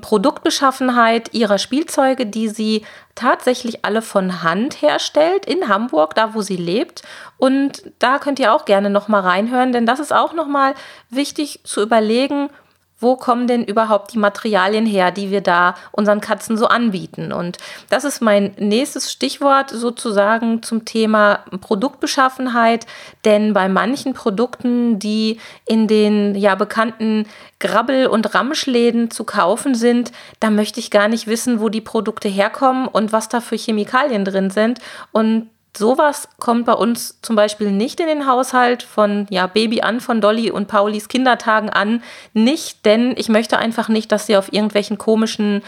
Produktbeschaffenheit 0.00 1.34
ihrer 1.34 1.58
Spielzeuge, 1.58 2.24
die 2.24 2.48
sie 2.48 2.86
tatsächlich 3.16 3.84
alle 3.84 4.02
von 4.02 4.44
Hand 4.44 4.80
herstellt 4.80 5.44
in 5.44 5.68
Hamburg, 5.68 6.14
da 6.14 6.34
wo 6.34 6.42
sie 6.42 6.56
lebt. 6.56 7.02
Und 7.38 7.82
da 7.98 8.18
könnt 8.20 8.38
ihr 8.38 8.54
auch 8.54 8.64
gerne 8.64 8.90
noch 8.90 9.08
mal 9.08 9.20
reinhören, 9.20 9.72
denn 9.72 9.86
das 9.86 9.98
ist 9.98 10.12
auch 10.12 10.32
noch 10.32 10.46
mal 10.46 10.74
wichtig 11.10 11.60
zu 11.64 11.82
überlegen, 11.82 12.50
wo 12.98 13.16
kommen 13.16 13.46
denn 13.46 13.64
überhaupt 13.64 14.14
die 14.14 14.18
Materialien 14.18 14.86
her, 14.86 15.10
die 15.10 15.30
wir 15.30 15.42
da 15.42 15.74
unseren 15.92 16.20
Katzen 16.22 16.56
so 16.56 16.66
anbieten? 16.66 17.30
Und 17.30 17.58
das 17.90 18.04
ist 18.04 18.22
mein 18.22 18.54
nächstes 18.58 19.12
Stichwort 19.12 19.70
sozusagen 19.70 20.62
zum 20.62 20.86
Thema 20.86 21.40
Produktbeschaffenheit, 21.60 22.86
denn 23.26 23.52
bei 23.52 23.68
manchen 23.68 24.14
Produkten, 24.14 24.98
die 24.98 25.38
in 25.66 25.88
den 25.88 26.34
ja 26.34 26.54
bekannten 26.54 27.26
Grabbel- 27.58 28.06
und 28.06 28.34
Ramschläden 28.34 29.10
zu 29.10 29.24
kaufen 29.24 29.74
sind, 29.74 30.12
da 30.40 30.48
möchte 30.48 30.80
ich 30.80 30.90
gar 30.90 31.08
nicht 31.08 31.26
wissen, 31.26 31.60
wo 31.60 31.68
die 31.68 31.80
Produkte 31.82 32.28
herkommen 32.28 32.88
und 32.88 33.12
was 33.12 33.28
da 33.28 33.40
für 33.40 33.56
Chemikalien 33.56 34.24
drin 34.24 34.50
sind. 34.50 34.78
Und 35.12 35.50
Sowas 35.76 36.28
kommt 36.38 36.64
bei 36.66 36.72
uns 36.72 37.20
zum 37.20 37.36
Beispiel 37.36 37.70
nicht 37.70 38.00
in 38.00 38.06
den 38.06 38.26
Haushalt 38.26 38.82
von 38.82 39.26
ja, 39.30 39.46
Baby 39.46 39.82
an, 39.82 40.00
von 40.00 40.20
Dolly 40.20 40.50
und 40.50 40.68
Paulis 40.68 41.08
Kindertagen 41.08 41.68
an. 41.68 42.02
Nicht, 42.32 42.86
denn 42.86 43.14
ich 43.16 43.28
möchte 43.28 43.58
einfach 43.58 43.88
nicht, 43.88 44.10
dass 44.10 44.26
sie 44.26 44.36
auf 44.36 44.52
irgendwelchen 44.52 44.96
komischen 44.96 45.62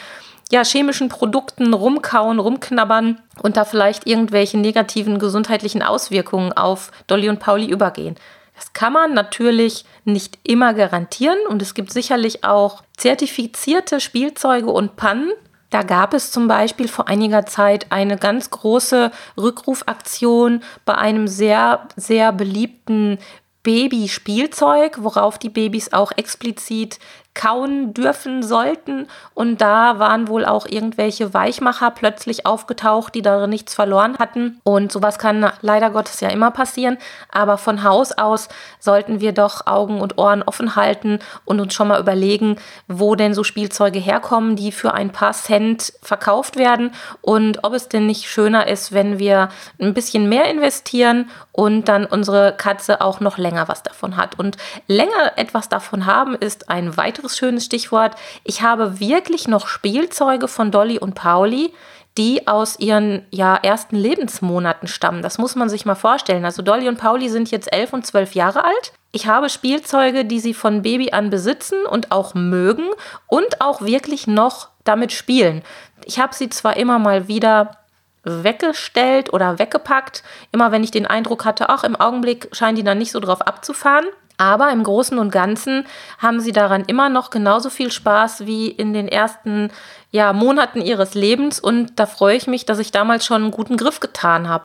ja, 0.50 0.64
chemischen 0.64 1.10
Produkten 1.10 1.74
rumkauen, 1.74 2.38
rumknabbern 2.38 3.20
und 3.42 3.58
da 3.58 3.66
vielleicht 3.66 4.06
irgendwelche 4.06 4.56
negativen 4.56 5.18
gesundheitlichen 5.18 5.82
Auswirkungen 5.82 6.54
auf 6.54 6.90
Dolly 7.06 7.28
und 7.28 7.38
Pauli 7.38 7.66
übergehen. 7.66 8.16
Das 8.54 8.72
kann 8.72 8.94
man 8.94 9.12
natürlich 9.12 9.84
nicht 10.04 10.38
immer 10.42 10.74
garantieren 10.74 11.38
und 11.48 11.60
es 11.60 11.74
gibt 11.74 11.92
sicherlich 11.92 12.44
auch 12.44 12.82
zertifizierte 12.96 14.00
Spielzeuge 14.00 14.70
und 14.70 14.96
Pannen, 14.96 15.30
da 15.70 15.82
gab 15.82 16.14
es 16.14 16.30
zum 16.30 16.48
Beispiel 16.48 16.88
vor 16.88 17.08
einiger 17.08 17.46
Zeit 17.46 17.86
eine 17.90 18.16
ganz 18.16 18.50
große 18.50 19.10
Rückrufaktion 19.36 20.62
bei 20.84 20.94
einem 20.94 21.28
sehr, 21.28 21.88
sehr 21.96 22.32
beliebten 22.32 23.18
Babyspielzeug, 23.62 25.02
worauf 25.02 25.38
die 25.38 25.50
Babys 25.50 25.92
auch 25.92 26.12
explizit 26.16 26.98
kauen 27.38 27.94
dürfen 27.94 28.42
sollten. 28.42 29.06
Und 29.32 29.60
da 29.60 29.98
waren 30.00 30.26
wohl 30.26 30.44
auch 30.44 30.66
irgendwelche 30.66 31.32
Weichmacher 31.32 31.92
plötzlich 31.92 32.44
aufgetaucht, 32.44 33.14
die 33.14 33.22
darin 33.22 33.50
nichts 33.50 33.74
verloren 33.74 34.18
hatten. 34.18 34.60
Und 34.64 34.90
sowas 34.90 35.18
kann 35.18 35.50
leider 35.62 35.90
Gottes 35.90 36.20
ja 36.20 36.28
immer 36.30 36.50
passieren. 36.50 36.98
Aber 37.30 37.56
von 37.56 37.84
Haus 37.84 38.10
aus 38.12 38.48
sollten 38.80 39.20
wir 39.20 39.32
doch 39.32 39.66
Augen 39.68 40.00
und 40.00 40.18
Ohren 40.18 40.42
offen 40.42 40.74
halten 40.74 41.20
und 41.44 41.60
uns 41.60 41.74
schon 41.74 41.88
mal 41.88 42.00
überlegen, 42.00 42.56
wo 42.88 43.14
denn 43.14 43.34
so 43.34 43.44
Spielzeuge 43.44 44.00
herkommen, 44.00 44.56
die 44.56 44.72
für 44.72 44.92
ein 44.92 45.12
paar 45.12 45.32
Cent 45.32 45.92
verkauft 46.02 46.56
werden. 46.56 46.90
Und 47.22 47.62
ob 47.62 47.72
es 47.72 47.88
denn 47.88 48.06
nicht 48.06 48.28
schöner 48.28 48.66
ist, 48.66 48.92
wenn 48.92 49.20
wir 49.20 49.48
ein 49.80 49.94
bisschen 49.94 50.28
mehr 50.28 50.46
investieren 50.50 51.30
und 51.52 51.88
dann 51.88 52.04
unsere 52.04 52.54
Katze 52.56 53.00
auch 53.00 53.20
noch 53.20 53.38
länger 53.38 53.68
was 53.68 53.84
davon 53.84 54.16
hat. 54.16 54.38
Und 54.38 54.56
länger 54.88 55.34
etwas 55.36 55.68
davon 55.68 56.06
haben 56.06 56.34
ist 56.34 56.68
ein 56.68 56.96
weiteres 56.96 57.27
weiteres 57.28 57.36
schönes 57.36 57.64
Stichwort. 57.64 58.14
Ich 58.44 58.62
habe 58.62 59.00
wirklich 59.00 59.48
noch 59.48 59.68
Spielzeuge 59.68 60.48
von 60.48 60.70
Dolly 60.70 60.98
und 60.98 61.14
Pauli, 61.14 61.72
die 62.16 62.48
aus 62.48 62.78
ihren 62.80 63.24
ja, 63.30 63.56
ersten 63.56 63.96
Lebensmonaten 63.96 64.88
stammen. 64.88 65.22
Das 65.22 65.38
muss 65.38 65.54
man 65.54 65.68
sich 65.68 65.86
mal 65.86 65.94
vorstellen. 65.94 66.44
Also 66.44 66.62
Dolly 66.62 66.88
und 66.88 66.98
Pauli 66.98 67.28
sind 67.28 67.50
jetzt 67.50 67.72
elf 67.72 67.92
und 67.92 68.06
zwölf 68.06 68.34
Jahre 68.34 68.64
alt. 68.64 68.92
Ich 69.12 69.26
habe 69.26 69.48
Spielzeuge, 69.48 70.24
die 70.24 70.40
sie 70.40 70.54
von 70.54 70.82
Baby 70.82 71.12
an 71.12 71.30
besitzen 71.30 71.86
und 71.86 72.10
auch 72.10 72.34
mögen 72.34 72.88
und 73.28 73.60
auch 73.60 73.82
wirklich 73.82 74.26
noch 74.26 74.68
damit 74.84 75.12
spielen. 75.12 75.62
Ich 76.04 76.18
habe 76.18 76.34
sie 76.34 76.48
zwar 76.48 76.76
immer 76.76 76.98
mal 76.98 77.28
wieder 77.28 77.76
weggestellt 78.24 79.32
oder 79.32 79.58
weggepackt, 79.58 80.22
immer 80.52 80.72
wenn 80.72 80.84
ich 80.84 80.90
den 80.90 81.06
Eindruck 81.06 81.44
hatte, 81.44 81.68
ach, 81.68 81.84
im 81.84 81.96
Augenblick 81.96 82.48
scheinen 82.52 82.76
die 82.76 82.84
dann 82.84 82.98
nicht 82.98 83.12
so 83.12 83.20
drauf 83.20 83.42
abzufahren. 83.42 84.06
Aber 84.38 84.70
im 84.70 84.84
Großen 84.84 85.18
und 85.18 85.30
Ganzen 85.30 85.86
haben 86.18 86.40
sie 86.40 86.52
daran 86.52 86.84
immer 86.86 87.08
noch 87.08 87.30
genauso 87.30 87.70
viel 87.70 87.90
Spaß 87.90 88.46
wie 88.46 88.68
in 88.68 88.92
den 88.94 89.08
ersten 89.08 89.70
ja, 90.10 90.32
Monaten 90.32 90.80
ihres 90.80 91.14
Lebens. 91.14 91.60
Und 91.60 91.98
da 91.98 92.06
freue 92.06 92.36
ich 92.36 92.46
mich, 92.46 92.64
dass 92.64 92.78
ich 92.78 92.92
damals 92.92 93.26
schon 93.26 93.42
einen 93.42 93.50
guten 93.50 93.76
Griff 93.76 94.00
getan 94.00 94.48
habe. 94.48 94.64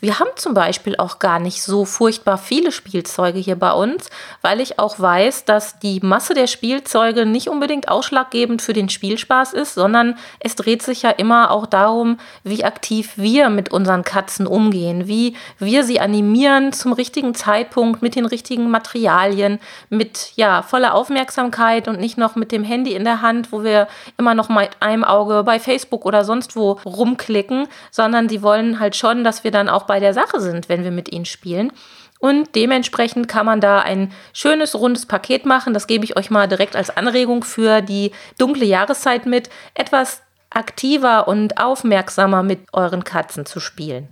Wir 0.00 0.20
haben 0.20 0.30
zum 0.36 0.54
Beispiel 0.54 0.94
auch 0.96 1.18
gar 1.18 1.40
nicht 1.40 1.60
so 1.60 1.84
furchtbar 1.84 2.38
viele 2.38 2.70
Spielzeuge 2.70 3.40
hier 3.40 3.56
bei 3.56 3.72
uns, 3.72 4.10
weil 4.42 4.60
ich 4.60 4.78
auch 4.78 5.00
weiß, 5.00 5.44
dass 5.44 5.80
die 5.80 5.98
Masse 6.00 6.34
der 6.34 6.46
Spielzeuge 6.46 7.26
nicht 7.26 7.48
unbedingt 7.48 7.88
ausschlaggebend 7.88 8.62
für 8.62 8.74
den 8.74 8.90
Spielspaß 8.90 9.54
ist, 9.54 9.74
sondern 9.74 10.16
es 10.38 10.54
dreht 10.54 10.82
sich 10.82 11.02
ja 11.02 11.10
immer 11.10 11.50
auch 11.50 11.66
darum, 11.66 12.20
wie 12.44 12.62
aktiv 12.62 13.14
wir 13.16 13.50
mit 13.50 13.72
unseren 13.72 14.04
Katzen 14.04 14.46
umgehen, 14.46 15.08
wie 15.08 15.34
wir 15.58 15.82
sie 15.82 15.98
animieren 15.98 16.72
zum 16.72 16.92
richtigen 16.92 17.34
Zeitpunkt 17.34 18.00
mit 18.00 18.14
den 18.14 18.26
richtigen 18.26 18.70
Materialien, 18.70 19.58
mit 19.90 20.30
ja, 20.36 20.62
voller 20.62 20.94
Aufmerksamkeit 20.94 21.88
und 21.88 21.98
nicht 21.98 22.18
noch 22.18 22.36
mit 22.36 22.52
dem 22.52 22.62
Handy 22.62 22.92
in 22.92 23.02
der 23.02 23.20
Hand, 23.20 23.50
wo 23.50 23.64
wir 23.64 23.88
immer 24.16 24.36
noch 24.36 24.48
mit 24.48 24.70
einem 24.78 25.02
Auge 25.02 25.42
bei 25.42 25.58
Facebook 25.58 26.06
oder 26.06 26.24
sonst 26.24 26.54
wo 26.54 26.78
rumklicken, 26.84 27.66
sondern 27.90 28.28
sie 28.28 28.42
wollen 28.42 28.78
halt 28.78 28.94
schon, 28.94 29.24
dass 29.24 29.42
wir 29.42 29.50
dann 29.50 29.68
auch 29.68 29.87
bei 29.88 29.98
der 29.98 30.14
Sache 30.14 30.40
sind, 30.40 30.68
wenn 30.68 30.84
wir 30.84 30.92
mit 30.92 31.10
ihnen 31.10 31.24
spielen. 31.24 31.72
Und 32.20 32.54
dementsprechend 32.54 33.26
kann 33.28 33.46
man 33.46 33.60
da 33.60 33.80
ein 33.80 34.12
schönes 34.32 34.76
rundes 34.76 35.06
Paket 35.06 35.46
machen. 35.46 35.74
Das 35.74 35.88
gebe 35.88 36.04
ich 36.04 36.16
euch 36.16 36.30
mal 36.30 36.46
direkt 36.46 36.76
als 36.76 36.96
Anregung 36.96 37.42
für 37.42 37.80
die 37.80 38.12
dunkle 38.38 38.64
Jahreszeit 38.64 39.26
mit, 39.26 39.50
etwas 39.74 40.22
aktiver 40.50 41.28
und 41.28 41.60
aufmerksamer 41.60 42.42
mit 42.42 42.60
euren 42.72 43.04
Katzen 43.04 43.46
zu 43.46 43.60
spielen. 43.60 44.08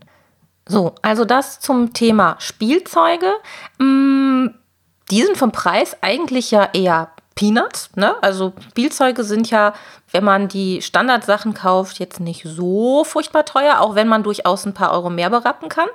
So, 0.68 0.95
also 1.02 1.25
das 1.25 1.61
zum 1.61 1.92
Thema 1.92 2.37
Spielzeuge. 2.38 3.33
Mm, 3.78 4.49
die 5.11 5.23
sind 5.23 5.37
vom 5.37 5.52
Preis 5.52 5.97
eigentlich 6.02 6.50
ja 6.50 6.68
eher 6.73 7.11
Peanuts. 7.37 7.90
Ne? 7.95 8.21
Also 8.23 8.54
Spielzeuge 8.71 9.23
sind 9.23 9.50
ja, 9.50 9.75
wenn 10.13 10.25
man 10.25 10.49
die 10.49 10.83
Standardsachen 10.83 11.55
kauft, 11.55 11.99
jetzt 11.99 12.21
nicht 12.21 12.45
so 12.45 13.05
furchtbar 13.05 13.45
teuer, 13.45 13.81
auch 13.81 13.95
wenn 13.95 14.09
man 14.09 14.23
durchaus 14.23 14.65
ein 14.65 14.75
paar 14.75 14.93
Euro 14.93 15.11
mehr 15.11 15.31
berappen 15.31 15.69
kann. 15.69 15.89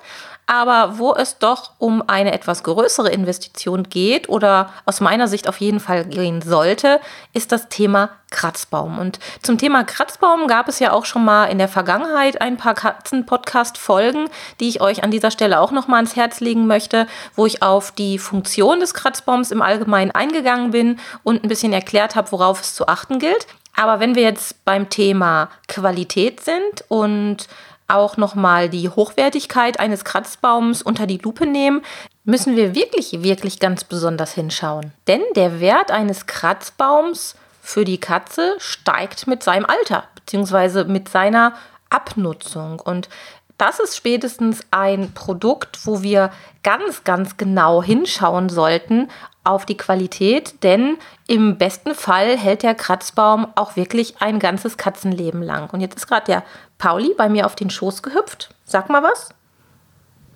Aber 0.48 0.98
wo 0.98 1.14
es 1.14 1.38
doch 1.38 1.72
um 1.78 2.04
eine 2.08 2.34
etwas 2.34 2.64
größere 2.64 3.10
Investition 3.10 3.84
geht 3.84 4.28
oder 4.28 4.70
aus 4.86 5.00
meiner 5.00 5.30
Sicht 5.30 5.48
auf 5.48 5.62
jeden 5.62 5.80
Fall 5.80 6.04
gehen 6.04 6.42
sollte, 6.42 7.00
ist 7.32 7.54
das 7.54 7.70
Thema 7.70 8.10
Kratzbaum. 8.32 9.00
Und 9.00 9.20
zum 9.42 9.58
Thema 9.58 9.84
Kratzbaum 9.86 10.48
gab 10.48 10.68
es 10.68 10.80
ja 10.80 10.92
auch 10.92 11.06
schon 11.06 11.24
mal 11.24 11.46
in 11.46 11.58
der 11.58 11.70
Vergangenheit 11.70 12.42
ein 12.42 12.58
paar 12.58 12.74
Katzen-Podcast-Folgen, 12.74 14.30
die 14.60 14.68
ich 14.68 14.82
euch 14.82 15.04
an 15.04 15.12
dieser 15.12 15.32
Stelle 15.32 15.60
auch 15.60 15.72
noch 15.72 15.88
mal 15.88 15.98
ans 15.98 16.16
Herz 16.18 16.42
legen 16.42 16.68
möchte, 16.68 17.08
wo 17.36 17.46
ich 17.46 17.62
auf 17.62 17.92
die 17.92 18.18
Funktion 18.18 18.82
des 18.82 18.94
Kratzbaums 18.94 19.52
im 19.52 19.62
Allgemeinen 19.62 20.12
eingegangen 20.12 20.72
bin 20.72 21.00
und 21.24 21.44
ein 21.44 21.50
bisschen 21.50 21.72
erklärt 21.72 22.16
habe, 22.16 22.32
worauf 22.32 22.62
es 22.62 22.76
zu 22.76 22.88
achten 22.88 23.20
gilt. 23.20 23.48
Aber 23.76 24.00
wenn 24.00 24.16
wir 24.16 24.24
jetzt 24.24 24.64
beim 24.66 24.90
Thema 24.90 25.50
Qualität 25.68 26.42
sind 26.42 26.84
und 26.88 27.48
auch 27.88 28.18
nochmal 28.18 28.70
die 28.70 28.90
Hochwertigkeit 28.90 29.80
eines 29.80 30.06
Kratzbaums 30.06 30.82
unter 30.82 31.08
die 31.08 31.18
Lupe 31.18 31.46
nehmen, 31.46 31.82
müssen 32.24 32.56
wir 32.56 32.76
wirklich, 32.76 33.24
wirklich 33.24 33.60
ganz 33.60 33.84
besonders 33.84 34.34
hinschauen. 34.34 34.94
Denn 35.08 35.22
der 35.36 35.60
Wert 35.60 35.92
eines 35.92 36.26
Kratzbaums 36.26 37.36
für 37.62 37.84
die 37.84 38.00
Katze 38.00 38.56
steigt 38.60 39.28
mit 39.28 39.44
seinem 39.44 39.66
Alter 39.66 40.06
bzw. 40.16 40.86
mit 40.86 41.10
seiner 41.10 41.54
Abnutzung. 41.90 42.80
Und 42.80 43.10
das 43.58 43.80
ist 43.80 43.96
spätestens 43.96 44.62
ein 44.72 45.14
Produkt, 45.14 45.86
wo 45.86 46.02
wir 46.02 46.32
ganz, 46.64 47.04
ganz 47.04 47.38
genau 47.38 47.84
hinschauen 47.84 48.50
sollten 48.50 49.10
auf 49.44 49.66
die 49.66 49.78
Qualität, 49.78 50.64
denn 50.64 50.98
im 51.28 51.58
besten 51.58 51.96
Fall 51.96 52.38
hält 52.38 52.64
der 52.64 52.76
Kratzbaum 52.76 53.48
auch 53.56 53.76
wirklich 53.76 54.22
ein 54.22 54.40
ganzes 54.40 54.78
Katzenleben 54.78 55.42
lang. 55.42 55.70
Und 55.72 55.82
jetzt 55.82 55.98
ist 55.98 56.08
gerade 56.08 56.26
der 56.26 56.44
Pauli 56.78 57.14
bei 57.18 57.28
mir 57.28 57.46
auf 57.46 57.56
den 57.56 57.70
Schoß 57.70 58.04
gehüpft. 58.04 58.54
Sag 58.66 58.90
mal 58.90 59.02
was. 59.02 59.30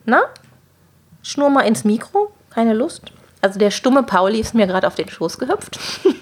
Na? 0.06 0.22
Schnur 1.22 1.50
mal 1.50 1.62
ins 1.62 1.84
Mikro. 1.84 2.32
Keine 2.50 2.74
Lust? 2.74 3.12
Also 3.46 3.60
der 3.60 3.70
stumme 3.70 4.02
Pauli 4.02 4.40
ist 4.40 4.56
mir 4.56 4.66
gerade 4.66 4.88
auf 4.88 4.96
den 4.96 5.08
Schoß 5.08 5.38
gehüpft. 5.38 5.78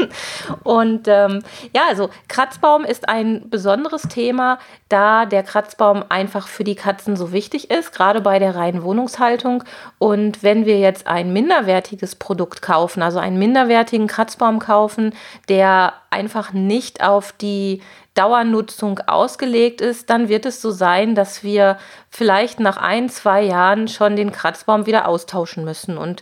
und 0.64 1.08
ähm, 1.08 1.42
ja, 1.74 1.84
also 1.88 2.10
Kratzbaum 2.28 2.84
ist 2.84 3.08
ein 3.08 3.50
besonderes 3.50 4.02
Thema, 4.10 4.60
da 4.90 5.26
der 5.26 5.42
Kratzbaum 5.44 6.04
einfach 6.10 6.50
für 6.50 6.66
die 6.66 6.76
Katzen 6.76 7.16
so 7.16 7.32
wichtig 7.32 7.72
ist, 7.72 7.94
gerade 7.94 8.20
bei 8.20 8.40
der 8.40 8.58
reinen 8.58 8.84
Wohnungshaltung. 8.84 9.64
Und 10.00 10.44
wenn 10.44 10.66
wir 10.66 10.80
jetzt 10.80 11.08
ein 11.08 11.32
minderwertiges 11.32 12.16
Produkt 12.16 12.62
kaufen, 12.62 13.02
also 13.02 13.20
einen 13.20 13.40
minderwertigen 13.40 14.08
Kratzbaum 14.08 14.60
kaufen, 14.60 15.16
der 15.48 15.94
einfach 16.10 16.52
nicht 16.52 17.02
auf 17.06 17.32
die 17.32 17.82
Dauernutzung 18.16 19.00
ausgelegt 19.00 19.80
ist, 19.80 20.10
dann 20.10 20.28
wird 20.28 20.46
es 20.46 20.62
so 20.62 20.72
sein, 20.72 21.16
dass 21.16 21.42
wir 21.42 21.78
vielleicht 22.10 22.60
nach 22.60 22.76
ein, 22.76 23.08
zwei 23.08 23.44
Jahren 23.44 23.88
schon 23.88 24.18
den 24.18 24.34
Kratzbaum 24.34 24.88
wieder 24.88 25.08
austauschen 25.08 25.64
müssen. 25.64 25.98
Und 25.98 26.22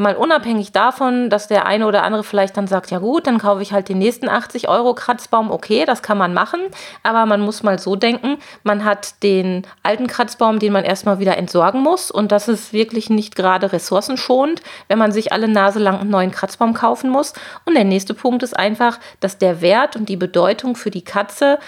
mal 0.00 0.16
unabhängig 0.16 0.72
davon, 0.72 1.30
dass 1.30 1.46
der 1.46 1.66
eine 1.66 1.86
oder 1.86 2.02
andere 2.02 2.24
vielleicht 2.24 2.56
dann 2.56 2.66
sagt, 2.66 2.90
ja 2.90 2.98
gut, 2.98 3.26
dann 3.26 3.38
kaufe 3.38 3.62
ich 3.62 3.72
halt 3.72 3.88
den 3.88 3.98
nächsten 3.98 4.28
80 4.28 4.68
Euro 4.68 4.94
Kratzbaum, 4.94 5.50
okay, 5.50 5.84
das 5.84 6.02
kann 6.02 6.18
man 6.18 6.34
machen, 6.34 6.60
aber 7.02 7.26
man 7.26 7.40
muss 7.40 7.62
mal 7.62 7.78
so 7.78 7.96
denken, 7.96 8.38
man 8.64 8.84
hat 8.84 9.22
den 9.22 9.66
alten 9.82 10.06
Kratzbaum, 10.06 10.58
den 10.58 10.72
man 10.72 10.84
erstmal 10.84 11.20
wieder 11.20 11.36
entsorgen 11.36 11.82
muss 11.82 12.10
und 12.10 12.32
das 12.32 12.48
ist 12.48 12.72
wirklich 12.72 13.10
nicht 13.10 13.36
gerade 13.36 13.72
ressourcenschonend, 13.72 14.62
wenn 14.88 14.98
man 14.98 15.12
sich 15.12 15.32
alle 15.32 15.48
Nase 15.48 15.78
lang 15.78 16.00
einen 16.00 16.10
neuen 16.10 16.30
Kratzbaum 16.30 16.74
kaufen 16.74 17.10
muss. 17.10 17.34
Und 17.64 17.74
der 17.74 17.84
nächste 17.84 18.14
Punkt 18.14 18.42
ist 18.42 18.56
einfach, 18.56 18.98
dass 19.20 19.38
der 19.38 19.60
Wert 19.60 19.96
und 19.96 20.08
die 20.08 20.16
Bedeutung 20.16 20.76
für 20.76 20.90
die 20.90 21.04
Katze 21.04 21.58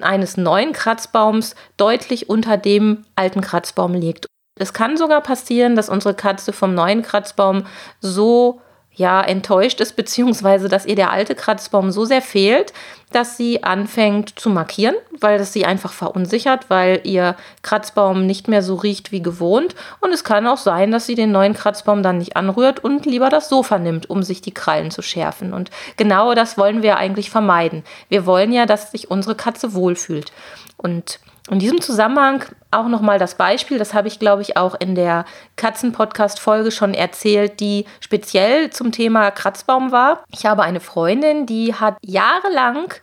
eines 0.00 0.36
neuen 0.36 0.72
Kratzbaums 0.72 1.54
deutlich 1.76 2.28
unter 2.28 2.56
dem 2.56 3.04
alten 3.14 3.40
Kratzbaum 3.40 3.94
liegt. 3.94 4.31
Es 4.62 4.72
kann 4.72 4.96
sogar 4.96 5.20
passieren, 5.20 5.76
dass 5.76 5.88
unsere 5.88 6.14
Katze 6.14 6.52
vom 6.52 6.74
neuen 6.74 7.02
Kratzbaum 7.02 7.66
so 8.00 8.60
ja 8.94 9.20
enttäuscht 9.20 9.80
ist, 9.80 9.96
beziehungsweise 9.96 10.68
dass 10.68 10.86
ihr 10.86 10.96
der 10.96 11.10
alte 11.10 11.34
Kratzbaum 11.34 11.90
so 11.90 12.04
sehr 12.04 12.22
fehlt, 12.22 12.72
dass 13.10 13.36
sie 13.36 13.62
anfängt 13.62 14.38
zu 14.38 14.48
markieren, 14.48 14.94
weil 15.20 15.36
das 15.36 15.52
sie 15.52 15.66
einfach 15.66 15.92
verunsichert, 15.92 16.70
weil 16.70 17.00
ihr 17.04 17.36
Kratzbaum 17.62 18.26
nicht 18.26 18.48
mehr 18.48 18.62
so 18.62 18.76
riecht 18.76 19.12
wie 19.12 19.20
gewohnt. 19.20 19.74
Und 20.00 20.12
es 20.12 20.24
kann 20.24 20.46
auch 20.46 20.56
sein, 20.56 20.90
dass 20.90 21.06
sie 21.06 21.14
den 21.14 21.30
neuen 21.30 21.52
Kratzbaum 21.52 22.02
dann 22.02 22.18
nicht 22.18 22.36
anrührt 22.36 22.82
und 22.82 23.04
lieber 23.04 23.28
das 23.28 23.50
Sofa 23.50 23.78
nimmt, 23.78 24.08
um 24.08 24.22
sich 24.22 24.40
die 24.40 24.54
Krallen 24.54 24.90
zu 24.90 25.02
schärfen. 25.02 25.52
Und 25.52 25.70
genau 25.96 26.34
das 26.34 26.56
wollen 26.56 26.82
wir 26.82 26.96
eigentlich 26.96 27.30
vermeiden. 27.30 27.84
Wir 28.08 28.24
wollen 28.24 28.52
ja, 28.52 28.64
dass 28.64 28.92
sich 28.92 29.10
unsere 29.10 29.34
Katze 29.34 29.74
wohlfühlt. 29.74 30.32
Und 30.78 31.20
in 31.50 31.58
diesem 31.58 31.80
Zusammenhang 31.80 32.44
auch 32.70 32.86
nochmal 32.86 33.18
das 33.18 33.34
Beispiel, 33.34 33.78
das 33.78 33.94
habe 33.94 34.08
ich, 34.08 34.18
glaube 34.18 34.42
ich, 34.42 34.56
auch 34.56 34.74
in 34.78 34.94
der 34.94 35.24
Katzen-Podcast-Folge 35.56 36.70
schon 36.70 36.94
erzählt, 36.94 37.60
die 37.60 37.84
speziell 38.00 38.70
zum 38.70 38.92
Thema 38.92 39.30
Kratzbaum 39.30 39.90
war. 39.92 40.24
Ich 40.30 40.46
habe 40.46 40.62
eine 40.62 40.80
Freundin, 40.80 41.46
die 41.46 41.74
hat 41.74 41.96
jahrelang 42.02 42.94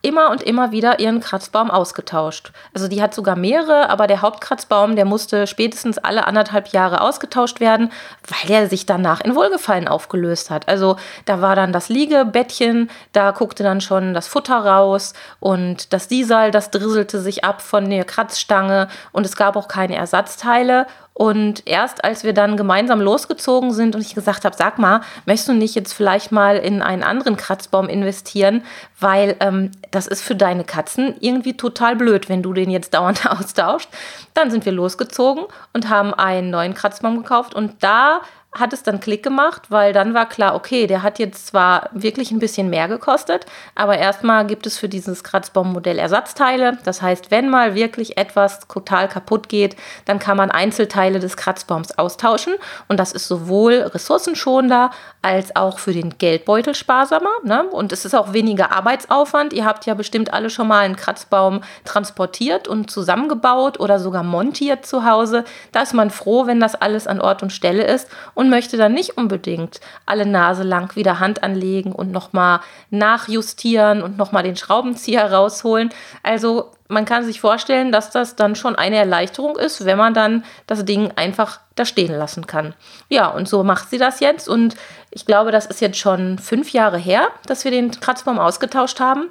immer 0.00 0.30
und 0.30 0.42
immer 0.42 0.70
wieder 0.70 1.00
ihren 1.00 1.20
Kratzbaum 1.20 1.70
ausgetauscht. 1.70 2.52
Also 2.72 2.86
die 2.86 3.02
hat 3.02 3.14
sogar 3.14 3.34
mehrere, 3.34 3.90
aber 3.90 4.06
der 4.06 4.22
Hauptkratzbaum, 4.22 4.94
der 4.94 5.04
musste 5.04 5.46
spätestens 5.46 5.98
alle 5.98 6.26
anderthalb 6.26 6.68
Jahre 6.68 7.00
ausgetauscht 7.00 7.58
werden, 7.58 7.90
weil 8.28 8.50
er 8.50 8.68
sich 8.68 8.86
danach 8.86 9.20
in 9.20 9.34
Wohlgefallen 9.34 9.88
aufgelöst 9.88 10.50
hat. 10.50 10.68
Also 10.68 10.96
da 11.24 11.40
war 11.40 11.56
dann 11.56 11.72
das 11.72 11.88
Liegebettchen, 11.88 12.90
da 13.12 13.32
guckte 13.32 13.64
dann 13.64 13.80
schon 13.80 14.14
das 14.14 14.28
Futter 14.28 14.58
raus 14.58 15.14
und 15.40 15.92
das 15.92 16.06
Diesel, 16.06 16.52
das 16.52 16.70
drisselte 16.70 17.20
sich 17.20 17.44
ab 17.44 17.60
von 17.60 17.90
der 17.90 18.04
Kratzstange 18.04 18.88
und 19.12 19.26
es 19.26 19.36
gab 19.36 19.56
auch 19.56 19.66
keine 19.66 19.96
Ersatzteile 19.96 20.86
und 21.18 21.66
erst 21.66 22.04
als 22.04 22.22
wir 22.22 22.32
dann 22.32 22.56
gemeinsam 22.56 23.00
losgezogen 23.00 23.72
sind 23.72 23.96
und 23.96 24.02
ich 24.02 24.14
gesagt 24.14 24.44
habe, 24.44 24.54
sag 24.56 24.78
mal, 24.78 25.00
möchtest 25.26 25.48
du 25.48 25.52
nicht 25.52 25.74
jetzt 25.74 25.92
vielleicht 25.92 26.30
mal 26.30 26.58
in 26.58 26.80
einen 26.80 27.02
anderen 27.02 27.36
Kratzbaum 27.36 27.88
investieren, 27.88 28.62
weil 29.00 29.34
ähm, 29.40 29.72
das 29.90 30.06
ist 30.06 30.22
für 30.22 30.36
deine 30.36 30.62
Katzen 30.62 31.16
irgendwie 31.18 31.56
total 31.56 31.96
blöd, 31.96 32.28
wenn 32.28 32.40
du 32.40 32.52
den 32.52 32.70
jetzt 32.70 32.94
dauernd 32.94 33.28
austauschst. 33.28 33.88
Dann 34.34 34.52
sind 34.52 34.64
wir 34.64 34.70
losgezogen 34.70 35.46
und 35.72 35.88
haben 35.88 36.14
einen 36.14 36.50
neuen 36.50 36.74
Kratzbaum 36.74 37.16
gekauft 37.16 37.52
und 37.52 37.82
da 37.82 38.20
hat 38.52 38.72
es 38.72 38.82
dann 38.82 38.98
Klick 39.00 39.22
gemacht, 39.22 39.62
weil 39.68 39.92
dann 39.92 40.14
war 40.14 40.26
klar, 40.26 40.54
okay, 40.54 40.86
der 40.86 41.02
hat 41.02 41.18
jetzt 41.18 41.46
zwar 41.46 41.90
wirklich 41.92 42.30
ein 42.30 42.38
bisschen 42.38 42.70
mehr 42.70 42.88
gekostet, 42.88 43.44
aber 43.74 43.98
erstmal 43.98 44.46
gibt 44.46 44.66
es 44.66 44.78
für 44.78 44.88
dieses 44.88 45.22
Kratzbaummodell 45.22 45.98
Ersatzteile. 45.98 46.78
Das 46.84 47.02
heißt, 47.02 47.30
wenn 47.30 47.50
mal 47.50 47.74
wirklich 47.74 48.16
etwas 48.16 48.60
total 48.66 49.08
kaputt 49.08 49.50
geht, 49.50 49.76
dann 50.06 50.18
kann 50.18 50.38
man 50.38 50.50
Einzelteile 50.50 51.20
des 51.20 51.36
Kratzbaums 51.36 51.98
austauschen 51.98 52.54
und 52.88 52.98
das 52.98 53.12
ist 53.12 53.28
sowohl 53.28 53.74
ressourcenschonender 53.74 54.90
als 55.20 55.54
auch 55.54 55.78
für 55.78 55.92
den 55.92 56.16
Geldbeutel 56.16 56.74
sparsamer. 56.74 57.30
Ne? 57.42 57.64
Und 57.64 57.92
es 57.92 58.04
ist 58.04 58.14
auch 58.14 58.32
weniger 58.32 58.72
Arbeitsaufwand. 58.72 59.52
Ihr 59.52 59.66
habt 59.66 59.84
ja 59.84 59.94
bestimmt 59.94 60.32
alle 60.32 60.48
schon 60.48 60.68
mal 60.68 60.80
einen 60.80 60.96
Kratzbaum 60.96 61.60
transportiert 61.84 62.66
und 62.66 62.90
zusammengebaut 62.90 63.78
oder 63.78 63.98
sogar 63.98 64.22
montiert 64.22 64.86
zu 64.86 65.04
Hause. 65.04 65.44
Da 65.72 65.82
ist 65.82 65.92
man 65.92 66.10
froh, 66.10 66.46
wenn 66.46 66.60
das 66.60 66.74
alles 66.74 67.06
an 67.06 67.20
Ort 67.20 67.42
und 67.42 67.52
Stelle 67.52 67.84
ist 67.84 68.08
und 68.38 68.50
möchte 68.50 68.76
dann 68.76 68.94
nicht 68.94 69.16
unbedingt 69.16 69.80
alle 70.06 70.24
Nase 70.24 70.62
lang 70.62 70.94
wieder 70.94 71.18
Hand 71.18 71.42
anlegen 71.42 71.90
und 71.90 72.12
nochmal 72.12 72.60
nachjustieren 72.88 74.00
und 74.00 74.16
nochmal 74.16 74.44
den 74.44 74.54
Schraubenzieher 74.54 75.32
rausholen. 75.32 75.90
Also 76.22 76.70
man 76.86 77.04
kann 77.04 77.24
sich 77.24 77.40
vorstellen, 77.40 77.90
dass 77.90 78.12
das 78.12 78.36
dann 78.36 78.54
schon 78.54 78.76
eine 78.76 78.94
Erleichterung 78.94 79.56
ist, 79.56 79.84
wenn 79.84 79.98
man 79.98 80.14
dann 80.14 80.44
das 80.68 80.84
Ding 80.84 81.10
einfach 81.16 81.58
da 81.74 81.84
stehen 81.84 82.16
lassen 82.16 82.46
kann. 82.46 82.74
Ja, 83.08 83.26
und 83.26 83.48
so 83.48 83.64
macht 83.64 83.90
sie 83.90 83.98
das 83.98 84.20
jetzt 84.20 84.48
und 84.48 84.76
ich 85.10 85.26
glaube, 85.26 85.50
das 85.50 85.66
ist 85.66 85.80
jetzt 85.80 85.98
schon 85.98 86.38
fünf 86.38 86.70
Jahre 86.70 86.96
her, 86.96 87.26
dass 87.46 87.64
wir 87.64 87.72
den 87.72 87.90
Kratzbaum 87.90 88.38
ausgetauscht 88.38 89.00
haben. 89.00 89.30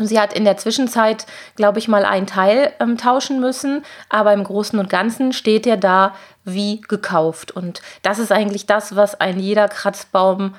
Und 0.00 0.06
sie 0.06 0.18
hat 0.18 0.32
in 0.32 0.46
der 0.46 0.56
Zwischenzeit, 0.56 1.26
glaube 1.56 1.78
ich, 1.78 1.86
mal 1.86 2.06
einen 2.06 2.26
Teil 2.26 2.72
ähm, 2.80 2.96
tauschen 2.96 3.38
müssen, 3.38 3.84
aber 4.08 4.32
im 4.32 4.44
Großen 4.44 4.78
und 4.78 4.88
Ganzen 4.88 5.34
steht 5.34 5.66
er 5.66 5.76
da 5.76 6.14
wie 6.42 6.80
gekauft. 6.80 7.50
Und 7.50 7.82
das 8.00 8.18
ist 8.18 8.32
eigentlich 8.32 8.64
das, 8.64 8.96
was 8.96 9.20
ein 9.20 9.38
jeder 9.38 9.68
Kratzbaum 9.68 10.54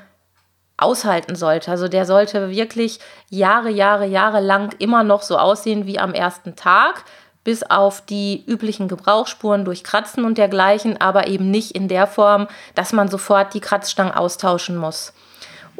aushalten 0.77 1.35
sollte. 1.35 1.71
Also 1.71 1.87
der 1.87 2.05
sollte 2.05 2.51
wirklich 2.51 2.99
Jahre, 3.31 3.71
Jahre, 3.71 4.05
Jahre 4.05 4.41
lang 4.41 4.75
immer 4.77 5.03
noch 5.03 5.23
so 5.23 5.39
aussehen 5.39 5.87
wie 5.87 5.97
am 5.97 6.13
ersten 6.13 6.55
Tag, 6.55 7.03
bis 7.43 7.63
auf 7.63 8.05
die 8.05 8.43
üblichen 8.45 8.87
Gebrauchsspuren 8.87 9.65
durch 9.65 9.83
Kratzen 9.83 10.23
und 10.23 10.37
dergleichen, 10.37 11.01
aber 11.01 11.25
eben 11.25 11.49
nicht 11.49 11.71
in 11.71 11.87
der 11.87 12.05
Form, 12.05 12.47
dass 12.75 12.93
man 12.93 13.07
sofort 13.07 13.55
die 13.55 13.59
Kratzstangen 13.59 14.13
austauschen 14.13 14.77
muss. 14.77 15.13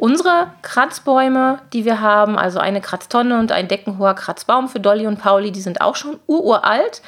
Unsere 0.02 0.48
Kratzbäume, 0.62 1.60
die 1.72 1.84
wir 1.84 2.00
haben, 2.00 2.36
also 2.36 2.58
eine 2.58 2.80
Kratztonne 2.80 3.38
und 3.38 3.52
ein 3.52 3.68
deckenhoher 3.68 4.14
Kratzbaum 4.14 4.68
für 4.68 4.80
Dolly 4.80 5.06
und 5.06 5.20
Pauli, 5.20 5.52
die 5.52 5.60
sind 5.60 5.80
auch 5.80 5.94
schon 5.94 6.18
uralt. 6.26 7.02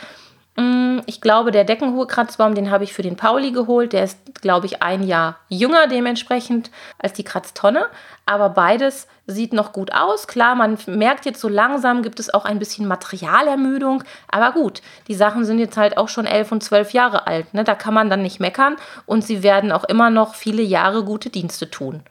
Mm, 0.55 1.01
ich 1.07 1.21
glaube, 1.21 1.51
der 1.51 1.65
deckenhohe 1.65 2.07
Kratzbaum, 2.07 2.55
den 2.55 2.71
habe 2.71 2.85
ich 2.85 2.93
für 2.93 3.03
den 3.03 3.17
Pauli 3.17 3.51
geholt. 3.51 3.95
Der 3.95 4.05
ist, 4.05 4.41
glaube 4.41 4.67
ich, 4.67 4.81
ein 4.81 5.03
Jahr 5.03 5.39
jünger 5.49 5.89
dementsprechend 5.89 6.71
als 7.01 7.15
die 7.15 7.25
Kratztonne. 7.25 7.87
Aber 8.27 8.51
beides 8.51 9.09
sieht 9.27 9.55
noch 9.55 9.73
gut 9.73 9.93
aus. 9.93 10.29
Klar, 10.29 10.55
man 10.55 10.79
merkt 10.87 11.27
jetzt 11.27 11.41
so 11.41 11.49
langsam, 11.49 12.03
gibt 12.03 12.21
es 12.21 12.33
auch 12.33 12.45
ein 12.45 12.61
bisschen 12.61 12.87
Materialermüdung. 12.87 14.05
Aber 14.31 14.53
gut, 14.53 14.83
die 15.09 15.17
Sachen 15.17 15.45
sind 15.45 15.59
jetzt 15.59 15.77
halt 15.77 15.97
auch 15.97 16.09
schon 16.09 16.27
elf 16.27 16.53
und 16.53 16.63
zwölf 16.63 16.93
Jahre 16.93 17.27
alt. 17.27 17.55
Ne? 17.55 17.65
Da 17.65 17.75
kann 17.75 17.93
man 17.93 18.09
dann 18.09 18.23
nicht 18.23 18.39
meckern. 18.39 18.77
Und 19.05 19.25
sie 19.25 19.43
werden 19.43 19.73
auch 19.73 19.83
immer 19.83 20.11
noch 20.11 20.37
viele 20.37 20.63
Jahre 20.63 21.03
gute 21.03 21.31
Dienste 21.31 21.69
tun. 21.69 22.05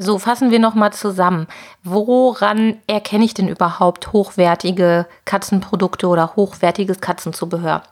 So, 0.00 0.20
fassen 0.20 0.52
wir 0.52 0.60
nochmal 0.60 0.92
zusammen. 0.92 1.48
Woran 1.82 2.80
erkenne 2.86 3.24
ich 3.24 3.34
denn 3.34 3.48
überhaupt 3.48 4.12
hochwertige 4.12 5.06
Katzenprodukte 5.24 6.06
oder 6.06 6.36
hochwertiges 6.36 7.00
Katzenzubehör? 7.00 7.82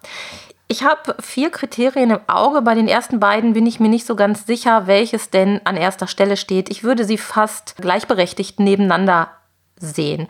Ich 0.69 0.85
habe 0.85 1.17
vier 1.21 1.51
Kriterien 1.51 2.11
im 2.11 2.21
Auge. 2.29 2.63
Bei 2.63 2.75
den 2.75 2.87
ersten 2.87 3.19
beiden 3.19 3.55
bin 3.55 3.67
ich 3.67 3.81
mir 3.81 3.89
nicht 3.89 4.07
so 4.07 4.15
ganz 4.15 4.47
sicher, 4.47 4.87
welches 4.87 5.31
denn 5.31 5.61
an 5.65 5.77
erster 5.77 6.07
Stelle 6.07 6.37
steht. 6.37 6.71
Ich 6.71 6.85
würde 6.85 7.05
sie 7.05 7.19
fast 7.19 7.75
gleichberechtigt 7.77 8.61
nebeneinander 8.61 9.29
sehen. 9.77 10.29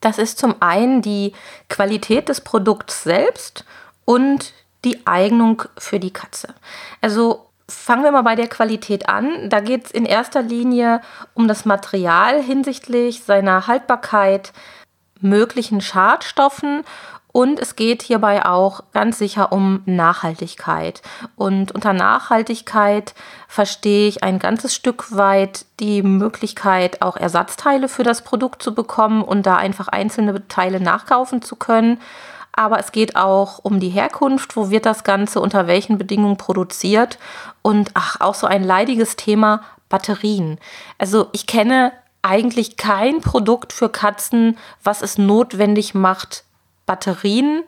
Das 0.00 0.16
ist 0.16 0.38
zum 0.38 0.54
einen 0.60 1.02
die 1.02 1.34
Qualität 1.68 2.30
des 2.30 2.40
Produkts 2.40 3.02
selbst 3.02 3.66
und 4.06 4.54
die 4.84 5.06
Eignung 5.06 5.64
für 5.76 6.00
die 6.00 6.12
Katze. 6.12 6.54
Also 7.02 7.47
Fangen 7.70 8.04
wir 8.04 8.12
mal 8.12 8.22
bei 8.22 8.34
der 8.34 8.48
Qualität 8.48 9.08
an. 9.08 9.50
Da 9.50 9.60
geht 9.60 9.86
es 9.86 9.90
in 9.90 10.06
erster 10.06 10.42
Linie 10.42 11.00
um 11.34 11.48
das 11.48 11.64
Material 11.64 12.42
hinsichtlich 12.42 13.24
seiner 13.24 13.66
Haltbarkeit, 13.66 14.52
möglichen 15.20 15.80
Schadstoffen 15.80 16.84
und 17.30 17.60
es 17.60 17.76
geht 17.76 18.02
hierbei 18.02 18.44
auch 18.46 18.80
ganz 18.92 19.18
sicher 19.18 19.52
um 19.52 19.82
Nachhaltigkeit. 19.84 21.02
Und 21.36 21.72
unter 21.72 21.92
Nachhaltigkeit 21.92 23.14
verstehe 23.46 24.08
ich 24.08 24.24
ein 24.24 24.38
ganzes 24.38 24.74
Stück 24.74 25.14
weit 25.14 25.66
die 25.78 26.02
Möglichkeit, 26.02 27.02
auch 27.02 27.16
Ersatzteile 27.16 27.88
für 27.88 28.02
das 28.02 28.22
Produkt 28.22 28.62
zu 28.62 28.74
bekommen 28.74 29.22
und 29.22 29.46
da 29.46 29.56
einfach 29.56 29.88
einzelne 29.88 30.48
Teile 30.48 30.80
nachkaufen 30.80 31.42
zu 31.42 31.54
können 31.56 32.00
aber 32.58 32.80
es 32.80 32.90
geht 32.90 33.14
auch 33.14 33.60
um 33.62 33.78
die 33.78 33.88
Herkunft, 33.88 34.56
wo 34.56 34.68
wird 34.68 34.84
das 34.84 35.04
Ganze, 35.04 35.40
unter 35.40 35.68
welchen 35.68 35.96
Bedingungen 35.96 36.38
produziert 36.38 37.16
und 37.62 37.92
ach, 37.94 38.20
auch 38.20 38.34
so 38.34 38.48
ein 38.48 38.64
leidiges 38.64 39.14
Thema 39.14 39.62
Batterien. 39.88 40.58
Also 40.98 41.28
ich 41.30 41.46
kenne 41.46 41.92
eigentlich 42.20 42.76
kein 42.76 43.20
Produkt 43.20 43.72
für 43.72 43.88
Katzen, 43.88 44.58
was 44.82 45.02
es 45.02 45.18
notwendig 45.18 45.94
macht, 45.94 46.42
Batterien 46.84 47.62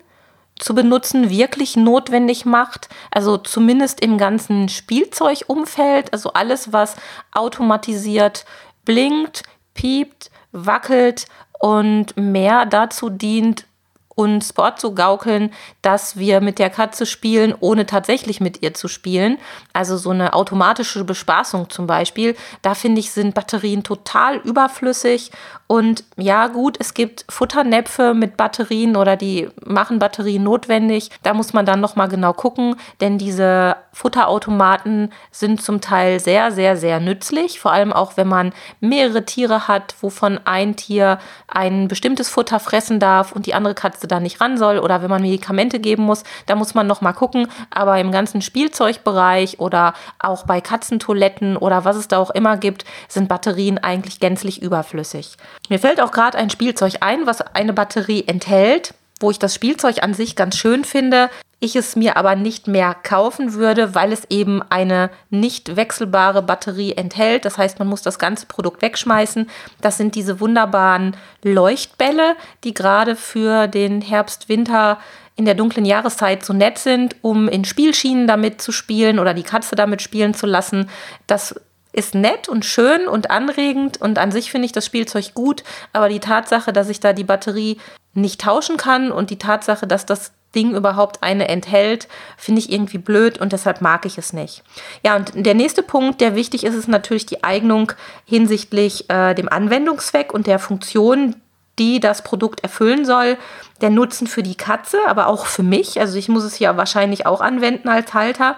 zu 0.59 0.74
benutzen, 0.74 1.31
wirklich 1.31 1.76
notwendig 1.76 2.44
macht. 2.44 2.88
Also 3.12 3.37
zumindest 3.37 4.00
im 4.00 4.18
ganzen 4.18 4.68
Spielzeugumfeld, 4.68 6.12
also 6.12 6.33
alles, 6.33 6.72
was 6.72 6.96
automatisiert 7.31 8.44
blinkt, 8.85 9.44
piept, 9.72 10.33
wackelt 10.50 11.26
und 11.61 12.16
mehr 12.16 12.66
dazu 12.66 13.09
dient, 13.09 13.66
uns 14.14 14.53
vorzugaukeln, 14.53 15.53
dass 15.83 16.18
wir 16.18 16.40
mit 16.40 16.59
der 16.59 16.70
Katze 16.70 17.07
spielen, 17.07 17.55
ohne 17.59 17.87
tatsächlich 17.87 18.40
mit 18.40 18.62
ihr 18.62 18.75
zu 18.75 18.88
spielen. 18.88 19.38
Also 19.73 19.96
so 19.96 20.11
eine 20.11 20.35
automatische 20.35 21.05
Bespaßung 21.05 21.70
zum 21.70 21.87
Beispiel. 21.87 22.37
Da 22.62 22.75
finde 22.75 23.01
ich, 23.01 23.12
sind 23.12 23.35
Batterien 23.35 23.83
total 23.83 24.37
überflüssig. 24.37 25.31
Und 25.66 26.05
ja, 26.16 26.49
gut, 26.49 26.77
es 26.81 26.94
gibt 26.94 27.25
Futternäpfe 27.29 28.12
mit 28.12 28.37
Batterien 28.37 28.96
oder 28.96 29.16
die 29.16 29.49
machen 29.64 30.01
Batterien 30.01 30.42
notwendig. 30.42 31.11
Da 31.23 31.33
muss 31.33 31.53
man 31.53 31.64
dann 31.64 31.81
nochmal 31.81 32.09
genau 32.09 32.33
gucken, 32.33 32.75
denn 33.01 33.18
diese 33.18 33.77
Futterautomaten 33.92 35.12
sind 35.31 35.62
zum 35.62 35.81
Teil 35.81 36.18
sehr, 36.18 36.51
sehr, 36.51 36.77
sehr 36.77 36.99
nützlich. 36.99 37.61
Vor 37.61 37.73
allem 37.73 37.92
auch, 37.92 38.16
wenn 38.16 38.29
man 38.29 38.53
mehrere 38.81 39.25
Tiere 39.25 39.68
hat, 39.68 39.94
wovon 40.01 40.40
ein 40.44 40.75
Tier 40.75 41.20
ein 41.46 41.87
bestimmtes 41.87 42.29
Futter 42.29 42.59
fressen 42.59 42.99
darf 42.99 43.33
und 43.33 43.46
die 43.46 43.55
andere 43.55 43.75
Katze 43.75 43.99
Katze 44.00 44.08
da 44.08 44.20
nicht 44.20 44.40
ran 44.40 44.56
soll 44.56 44.78
oder 44.78 45.02
wenn 45.02 45.10
man 45.10 45.22
Medikamente 45.22 45.78
geben 45.78 46.04
muss, 46.04 46.24
da 46.46 46.54
muss 46.54 46.74
man 46.74 46.86
noch 46.86 47.00
mal 47.00 47.12
gucken. 47.12 47.48
Aber 47.70 47.98
im 47.98 48.12
ganzen 48.12 48.40
Spielzeugbereich 48.40 49.60
oder 49.60 49.94
auch 50.18 50.46
bei 50.46 50.60
Katzentoiletten 50.60 51.56
oder 51.56 51.84
was 51.84 51.96
es 51.96 52.08
da 52.08 52.18
auch 52.18 52.30
immer 52.30 52.56
gibt, 52.56 52.84
sind 53.08 53.28
Batterien 53.28 53.78
eigentlich 53.78 54.20
gänzlich 54.20 54.62
überflüssig. 54.62 55.36
Mir 55.68 55.78
fällt 55.78 56.00
auch 56.00 56.12
gerade 56.12 56.38
ein 56.38 56.50
Spielzeug 56.50 56.94
ein, 57.00 57.26
was 57.26 57.42
eine 57.54 57.72
Batterie 57.72 58.24
enthält 58.26 58.94
wo 59.22 59.30
ich 59.30 59.38
das 59.38 59.54
Spielzeug 59.54 60.02
an 60.02 60.14
sich 60.14 60.34
ganz 60.34 60.56
schön 60.56 60.82
finde, 60.82 61.28
ich 61.61 61.77
es 61.77 61.94
mir 61.94 62.16
aber 62.16 62.37
nicht 62.37 62.66
mehr 62.66 62.94
kaufen 62.94 63.53
würde, 63.53 63.94
weil 63.94 64.12
es 64.12 64.23
eben 64.31 64.62
eine 64.70 65.11
nicht 65.29 65.77
wechselbare 65.77 66.42
Batterie 66.42 66.94
enthält. 66.94 67.44
Das 67.44 67.59
heißt, 67.59 67.79
man 67.79 67.88
muss 67.88 68.01
das 68.01 68.18
ganze 68.18 68.46
Produkt 68.46 68.81
wegschmeißen. 68.81 69.49
Das 69.83 69.99
sind 69.99 70.14
diese 70.14 70.40
wunderbaren 70.40 71.16
Leuchtbälle, 71.42 72.35
die 72.64 72.73
gerade 72.73 73.14
für 73.14 73.68
den 73.68 74.01
Herbst, 74.01 74.49
Winter 74.49 74.99
in 75.37 75.44
der 75.44 75.55
dunklen 75.55 75.85
Jahreszeit 75.85 76.44
so 76.44 76.55
nett 76.55 76.79
sind, 76.79 77.16
um 77.20 77.46
in 77.49 77.66
Spielschienen 77.66 78.27
damit 78.27 78.62
zu 78.62 78.73
spielen 78.73 79.18
oder 79.18 79.35
die 79.35 79.42
Katze 79.42 79.77
damit 79.77 80.01
spielen 80.01 80.33
zu 80.33 80.46
lassen. 80.46 80.88
Das 81.27 81.55
ist 81.92 82.14
nett 82.14 82.49
und 82.49 82.64
schön 82.64 83.07
und 83.07 83.31
anregend 83.31 84.01
und 84.01 84.18
an 84.18 84.33
sich 84.33 84.51
finde 84.51 84.66
ich 84.66 84.73
das 84.73 84.87
Spielzeug 84.87 85.35
gut, 85.35 85.62
aber 85.92 86.09
die 86.09 86.20
Tatsache, 86.20 86.73
dass 86.73 86.88
ich 86.88 87.01
da 87.01 87.12
die 87.12 87.25
Batterie 87.25 87.79
nicht 88.14 88.40
tauschen 88.40 88.77
kann 88.77 89.12
und 89.12 89.31
die 89.31 89.38
Tatsache, 89.38 89.87
dass 89.87 90.07
das 90.07 90.33
Ding 90.54 90.74
überhaupt 90.74 91.22
eine 91.22 91.48
enthält, 91.48 92.08
finde 92.36 92.60
ich 92.60 92.72
irgendwie 92.72 92.98
blöd 92.98 93.38
und 93.38 93.52
deshalb 93.52 93.80
mag 93.80 94.04
ich 94.04 94.18
es 94.18 94.32
nicht. 94.32 94.62
Ja, 95.04 95.16
und 95.16 95.32
der 95.34 95.54
nächste 95.54 95.82
Punkt, 95.82 96.20
der 96.20 96.34
wichtig 96.34 96.64
ist, 96.64 96.74
ist 96.74 96.88
natürlich 96.88 97.26
die 97.26 97.44
Eignung 97.44 97.92
hinsichtlich 98.24 99.08
äh, 99.10 99.34
dem 99.34 99.48
Anwendungszweck 99.48 100.34
und 100.34 100.46
der 100.46 100.58
Funktion, 100.58 101.36
die 101.78 102.00
das 102.00 102.22
Produkt 102.22 102.60
erfüllen 102.62 103.04
soll. 103.04 103.36
Der 103.80 103.90
Nutzen 103.90 104.26
für 104.26 104.42
die 104.42 104.56
Katze, 104.56 104.98
aber 105.06 105.28
auch 105.28 105.46
für 105.46 105.62
mich. 105.62 106.00
Also 106.00 106.18
ich 106.18 106.28
muss 106.28 106.44
es 106.44 106.58
ja 106.58 106.76
wahrscheinlich 106.76 107.26
auch 107.26 107.40
anwenden 107.40 107.88
als 107.88 108.12
Halter. 108.12 108.56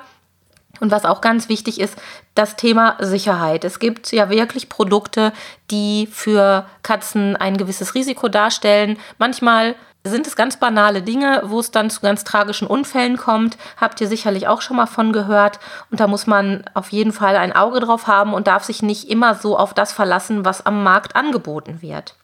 Und 0.80 0.90
was 0.90 1.04
auch 1.04 1.20
ganz 1.20 1.48
wichtig 1.48 1.80
ist, 1.80 1.96
das 2.34 2.56
Thema 2.56 2.96
Sicherheit. 2.98 3.64
Es 3.64 3.78
gibt 3.78 4.10
ja 4.10 4.30
wirklich 4.30 4.68
Produkte, 4.68 5.32
die 5.70 6.08
für 6.10 6.66
Katzen 6.82 7.36
ein 7.36 7.56
gewisses 7.56 7.94
Risiko 7.94 8.28
darstellen. 8.28 8.98
Manchmal 9.18 9.76
sind 10.04 10.26
es 10.26 10.34
ganz 10.34 10.56
banale 10.56 11.02
Dinge, 11.02 11.42
wo 11.44 11.60
es 11.60 11.70
dann 11.70 11.90
zu 11.90 12.00
ganz 12.00 12.24
tragischen 12.24 12.66
Unfällen 12.66 13.16
kommt. 13.16 13.56
Habt 13.80 14.00
ihr 14.00 14.08
sicherlich 14.08 14.48
auch 14.48 14.60
schon 14.60 14.76
mal 14.76 14.86
von 14.86 15.12
gehört. 15.12 15.60
Und 15.90 16.00
da 16.00 16.06
muss 16.08 16.26
man 16.26 16.64
auf 16.74 16.90
jeden 16.90 17.12
Fall 17.12 17.36
ein 17.36 17.54
Auge 17.54 17.80
drauf 17.80 18.08
haben 18.08 18.34
und 18.34 18.46
darf 18.48 18.64
sich 18.64 18.82
nicht 18.82 19.08
immer 19.08 19.34
so 19.34 19.56
auf 19.56 19.74
das 19.74 19.92
verlassen, 19.92 20.44
was 20.44 20.66
am 20.66 20.82
Markt 20.82 21.14
angeboten 21.14 21.82
wird. 21.82 22.16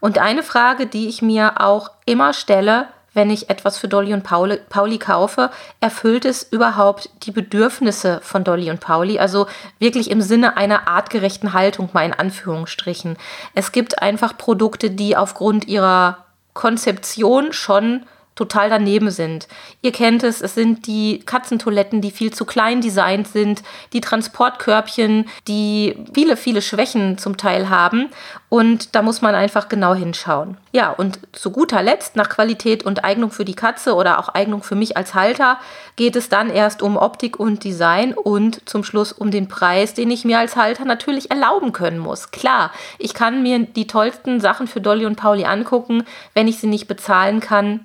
Und 0.00 0.18
eine 0.18 0.42
Frage, 0.42 0.86
die 0.86 1.08
ich 1.08 1.22
mir 1.22 1.60
auch 1.60 1.90
immer 2.04 2.32
stelle, 2.32 2.88
wenn 3.14 3.30
ich 3.30 3.48
etwas 3.48 3.78
für 3.78 3.88
Dolly 3.88 4.12
und 4.12 4.22
Pauli, 4.24 4.58
Pauli 4.68 4.98
kaufe, 4.98 5.50
erfüllt 5.80 6.24
es 6.24 6.42
überhaupt 6.42 7.08
die 7.22 7.30
Bedürfnisse 7.30 8.20
von 8.22 8.44
Dolly 8.44 8.70
und 8.70 8.80
Pauli? 8.80 9.18
Also 9.18 9.46
wirklich 9.78 10.10
im 10.10 10.20
Sinne 10.20 10.56
einer 10.56 10.88
artgerechten 10.88 11.52
Haltung, 11.52 11.88
mal 11.92 12.04
in 12.04 12.12
Anführungsstrichen. 12.12 13.16
Es 13.54 13.72
gibt 13.72 14.02
einfach 14.02 14.36
Produkte, 14.36 14.90
die 14.90 15.16
aufgrund 15.16 15.66
ihrer 15.66 16.24
Konzeption 16.52 17.52
schon 17.52 18.04
total 18.34 18.68
daneben 18.68 19.10
sind. 19.10 19.46
Ihr 19.80 19.92
kennt 19.92 20.22
es, 20.24 20.40
es 20.40 20.54
sind 20.54 20.86
die 20.86 21.20
Katzentoiletten, 21.20 22.00
die 22.00 22.10
viel 22.10 22.32
zu 22.32 22.44
klein 22.44 22.80
designt 22.80 23.28
sind, 23.28 23.62
die 23.92 24.00
Transportkörbchen, 24.00 25.28
die 25.46 25.96
viele, 26.12 26.36
viele 26.36 26.60
Schwächen 26.60 27.16
zum 27.18 27.36
Teil 27.36 27.68
haben. 27.68 28.10
Und 28.54 28.94
da 28.94 29.02
muss 29.02 29.20
man 29.20 29.34
einfach 29.34 29.68
genau 29.68 29.96
hinschauen. 29.96 30.56
Ja, 30.70 30.90
und 30.90 31.18
zu 31.32 31.50
guter 31.50 31.82
Letzt, 31.82 32.14
nach 32.14 32.28
Qualität 32.28 32.84
und 32.84 33.02
Eignung 33.02 33.32
für 33.32 33.44
die 33.44 33.56
Katze 33.56 33.96
oder 33.96 34.20
auch 34.20 34.28
Eignung 34.28 34.62
für 34.62 34.76
mich 34.76 34.96
als 34.96 35.12
Halter, 35.12 35.58
geht 35.96 36.14
es 36.14 36.28
dann 36.28 36.50
erst 36.50 36.80
um 36.80 36.96
Optik 36.96 37.40
und 37.40 37.64
Design 37.64 38.14
und 38.14 38.68
zum 38.68 38.84
Schluss 38.84 39.10
um 39.10 39.32
den 39.32 39.48
Preis, 39.48 39.94
den 39.94 40.08
ich 40.08 40.24
mir 40.24 40.38
als 40.38 40.54
Halter 40.54 40.84
natürlich 40.84 41.32
erlauben 41.32 41.72
können 41.72 41.98
muss. 41.98 42.30
Klar, 42.30 42.70
ich 43.00 43.12
kann 43.12 43.42
mir 43.42 43.58
die 43.58 43.88
tollsten 43.88 44.38
Sachen 44.40 44.68
für 44.68 44.80
Dolly 44.80 45.04
und 45.04 45.16
Pauli 45.16 45.46
angucken, 45.46 46.04
wenn 46.34 46.46
ich 46.46 46.60
sie 46.60 46.68
nicht 46.68 46.86
bezahlen 46.86 47.40
kann 47.40 47.80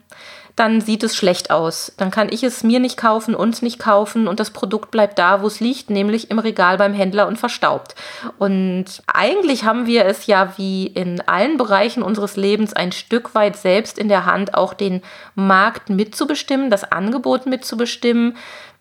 dann 0.60 0.82
sieht 0.82 1.04
es 1.04 1.16
schlecht 1.16 1.52
aus. 1.52 1.94
Dann 1.96 2.12
kann 2.12 2.28
ich 2.30 2.44
es 2.44 2.64
mir 2.64 2.82
nicht 2.82 2.98
kaufen, 2.98 3.34
uns 3.34 3.62
nicht 3.62 3.80
kaufen 3.80 4.28
und 4.28 4.42
das 4.42 4.52
Produkt 4.52 4.92
bleibt 4.92 5.18
da, 5.18 5.42
wo 5.42 5.48
es 5.48 5.62
liegt, 5.62 5.90
nämlich 5.90 6.30
im 6.32 6.38
Regal 6.38 6.78
beim 6.78 6.94
Händler 6.94 7.28
und 7.28 7.38
verstaubt. 7.38 7.96
Und 8.38 8.86
eigentlich 9.08 9.64
haben 9.64 9.86
wir 9.86 10.06
es 10.06 10.28
ja 10.28 10.54
wie 10.58 10.88
in 10.88 11.22
allen 11.22 11.56
Bereichen 11.56 12.04
unseres 12.04 12.36
Lebens 12.36 12.74
ein 12.74 12.92
Stück 12.92 13.36
weit 13.36 13.56
selbst 13.56 13.98
in 13.98 14.10
der 14.10 14.26
Hand, 14.26 14.54
auch 14.54 14.74
den 14.74 15.02
Markt 15.34 15.90
mitzubestimmen, 15.90 16.70
das 16.70 16.92
Angebot 16.92 17.46
mitzubestimmen 17.46 18.36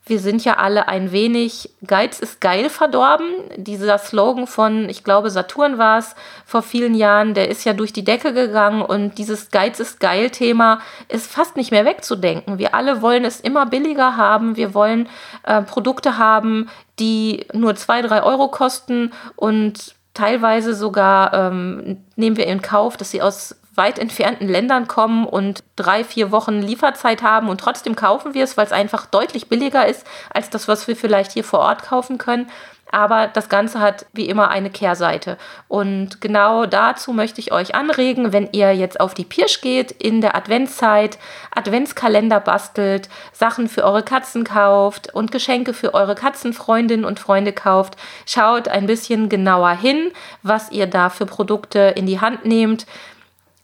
wir 0.08 0.18
sind 0.18 0.44
ja 0.44 0.54
alle 0.54 0.88
ein 0.88 1.12
wenig 1.12 1.70
Geiz 1.86 2.20
ist 2.20 2.40
geil 2.40 2.70
verdorben. 2.70 3.26
Dieser 3.56 3.98
Slogan 3.98 4.46
von, 4.46 4.88
ich 4.88 5.04
glaube, 5.04 5.30
Saturn 5.30 5.78
war 5.78 5.98
es 5.98 6.14
vor 6.44 6.62
vielen 6.62 6.94
Jahren, 6.94 7.34
der 7.34 7.48
ist 7.48 7.64
ja 7.64 7.72
durch 7.72 7.92
die 7.92 8.04
Decke 8.04 8.32
gegangen 8.32 8.82
und 8.82 9.18
dieses 9.18 9.50
Geiz 9.50 9.80
ist 9.80 10.00
geil 10.00 10.30
Thema 10.30 10.80
ist 11.08 11.30
fast 11.30 11.56
nicht 11.56 11.70
mehr 11.70 11.84
wegzudenken. 11.84 12.58
Wir 12.58 12.74
alle 12.74 13.02
wollen 13.02 13.24
es 13.24 13.40
immer 13.40 13.66
billiger 13.66 14.16
haben. 14.16 14.56
Wir 14.56 14.74
wollen 14.74 15.08
äh, 15.44 15.62
Produkte 15.62 16.18
haben, 16.18 16.68
die 16.98 17.46
nur 17.52 17.76
zwei, 17.76 18.02
drei 18.02 18.22
Euro 18.22 18.48
kosten 18.48 19.12
und 19.36 19.94
teilweise 20.14 20.74
sogar 20.74 21.32
ähm, 21.32 21.98
nehmen 22.16 22.36
wir 22.36 22.46
in 22.46 22.60
Kauf, 22.60 22.96
dass 22.96 23.10
sie 23.10 23.22
aus 23.22 23.54
weit 23.78 23.98
entfernten 23.98 24.48
Ländern 24.48 24.88
kommen 24.88 25.26
und 25.26 25.64
drei, 25.76 26.04
vier 26.04 26.30
Wochen 26.30 26.60
Lieferzeit 26.60 27.22
haben 27.22 27.48
und 27.48 27.60
trotzdem 27.60 27.96
kaufen 27.96 28.34
wir 28.34 28.44
es, 28.44 28.58
weil 28.58 28.66
es 28.66 28.72
einfach 28.72 29.06
deutlich 29.06 29.48
billiger 29.48 29.86
ist 29.86 30.06
als 30.28 30.50
das, 30.50 30.68
was 30.68 30.86
wir 30.86 30.96
vielleicht 30.96 31.32
hier 31.32 31.44
vor 31.44 31.60
Ort 31.60 31.84
kaufen 31.84 32.18
können. 32.18 32.50
Aber 32.90 33.26
das 33.26 33.48
Ganze 33.48 33.80
hat 33.80 34.06
wie 34.12 34.28
immer 34.28 34.48
eine 34.48 34.70
Kehrseite. 34.70 35.36
Und 35.68 36.20
genau 36.20 36.64
dazu 36.64 37.12
möchte 37.12 37.40
ich 37.40 37.52
euch 37.52 37.74
anregen, 37.74 38.32
wenn 38.32 38.48
ihr 38.52 38.74
jetzt 38.74 38.98
auf 39.00 39.14
die 39.14 39.24
Pirsch 39.24 39.60
geht 39.60 39.90
in 39.90 40.20
der 40.20 40.34
Adventszeit, 40.34 41.18
Adventskalender 41.54 42.40
bastelt, 42.40 43.08
Sachen 43.32 43.68
für 43.68 43.84
eure 43.84 44.02
Katzen 44.02 44.44
kauft 44.44 45.12
und 45.14 45.32
Geschenke 45.32 45.74
für 45.74 45.92
eure 45.92 46.14
Katzenfreundinnen 46.14 47.04
und 47.04 47.20
Freunde 47.20 47.52
kauft, 47.52 47.96
schaut 48.26 48.68
ein 48.68 48.86
bisschen 48.86 49.28
genauer 49.28 49.72
hin, 49.72 50.10
was 50.42 50.72
ihr 50.72 50.86
da 50.86 51.10
für 51.10 51.26
Produkte 51.26 51.92
in 51.94 52.06
die 52.06 52.20
Hand 52.20 52.46
nehmt 52.46 52.86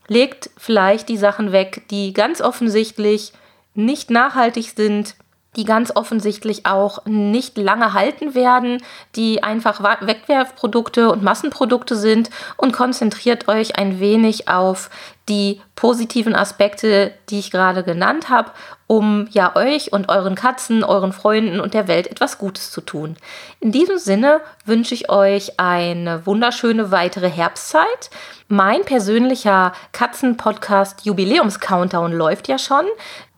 legt 0.09 0.51
vielleicht 0.57 1.09
die 1.09 1.17
Sachen 1.17 1.53
weg, 1.53 1.83
die 1.91 2.13
ganz 2.13 2.41
offensichtlich 2.41 3.33
nicht 3.75 4.11
nachhaltig 4.11 4.73
sind, 4.77 5.17
die 5.57 5.65
ganz 5.65 5.93
offensichtlich 5.95 6.67
auch 6.67 7.05
nicht 7.07 7.57
lange 7.59 7.93
halten 7.93 8.35
werden, 8.35 8.83
die 9.17 9.43
einfach 9.43 9.83
Wegwerfprodukte 10.01 11.11
und 11.11 11.23
Massenprodukte 11.23 11.97
sind 11.97 12.31
und 12.57 12.73
konzentriert 12.73 13.49
euch 13.49 13.77
ein 13.77 14.01
wenig 14.01 14.49
auf 14.49 14.91
die 15.29 15.61
positiven 15.75 16.35
Aspekte, 16.35 17.13
die 17.31 17.39
ich 17.39 17.51
gerade 17.51 17.83
genannt 17.83 18.29
habe, 18.29 18.51
um 18.87 19.27
ja 19.31 19.57
euch 19.57 19.93
und 19.93 20.11
euren 20.11 20.35
Katzen, 20.35 20.85
euren 20.85 21.13
Freunden 21.13 21.61
und 21.61 21.73
der 21.73 21.89
Welt 21.89 22.07
etwas 22.07 22.37
Gutes 22.37 22.71
zu 22.71 22.83
tun. 22.83 23.17
In 23.61 23.73
diesem 23.73 23.99
Sinne 23.99 24.43
wünsche 24.67 24.95
ich 24.95 25.09
euch 25.09 25.59
eine 25.59 26.27
wunderschöne 26.27 26.91
weitere 26.91 27.31
Herbstzeit. 27.31 28.11
Mein 28.49 28.83
persönlicher 28.85 29.73
Katzen-Podcast 29.93 31.07
Jubiläums-Countdown 31.07 32.13
läuft 32.13 32.49
ja 32.49 32.59
schon. 32.59 32.85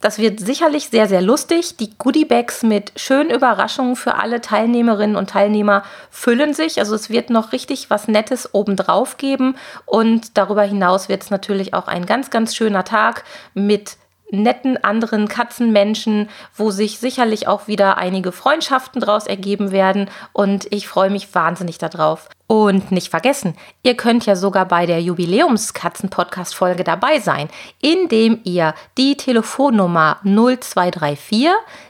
Das 0.00 0.18
wird 0.18 0.38
sicherlich 0.38 0.90
sehr, 0.90 1.08
sehr 1.08 1.22
lustig. 1.22 1.76
Die 1.78 1.98
Goodiebags 1.98 2.62
mit 2.62 2.92
schönen 2.94 3.30
Überraschungen 3.30 3.96
für 3.96 4.14
alle 4.14 4.40
Teilnehmerinnen 4.40 5.16
und 5.16 5.30
Teilnehmer 5.30 5.82
füllen 6.10 6.54
sich. 6.54 6.78
Also 6.78 6.94
es 6.94 7.10
wird 7.10 7.28
noch 7.28 7.50
richtig 7.50 7.90
was 7.90 8.06
Nettes 8.06 8.54
obendrauf 8.54 9.16
geben. 9.16 9.56
Und 9.84 10.38
darüber 10.38 10.62
hinaus 10.62 11.08
wird 11.08 11.24
es 11.24 11.30
natürlich 11.30 11.74
auch 11.74 11.88
ein 11.88 12.06
ganz, 12.06 12.30
ganz 12.30 12.54
schöner 12.54 12.84
Tag 12.84 13.24
mit 13.52 13.96
netten 14.30 14.82
anderen 14.82 15.28
Katzenmenschen, 15.28 16.28
wo 16.54 16.70
sich 16.70 16.98
sicherlich 16.98 17.48
auch 17.48 17.68
wieder 17.68 17.98
einige 17.98 18.32
Freundschaften 18.32 19.00
daraus 19.00 19.26
ergeben 19.26 19.70
werden. 19.70 20.10
Und 20.32 20.66
ich 20.70 20.88
freue 20.88 21.10
mich 21.10 21.34
wahnsinnig 21.34 21.78
darauf. 21.78 22.28
Und 22.48 22.92
nicht 22.92 23.08
vergessen, 23.08 23.56
ihr 23.82 23.96
könnt 23.96 24.24
ja 24.24 24.36
sogar 24.36 24.66
bei 24.66 24.86
der 24.86 25.02
Jubiläumskatzen-Podcast-Folge 25.02 26.84
dabei 26.84 27.18
sein, 27.18 27.48
indem 27.80 28.38
ihr 28.44 28.72
die 28.96 29.16
Telefonnummer 29.16 30.20
0234 30.22 31.48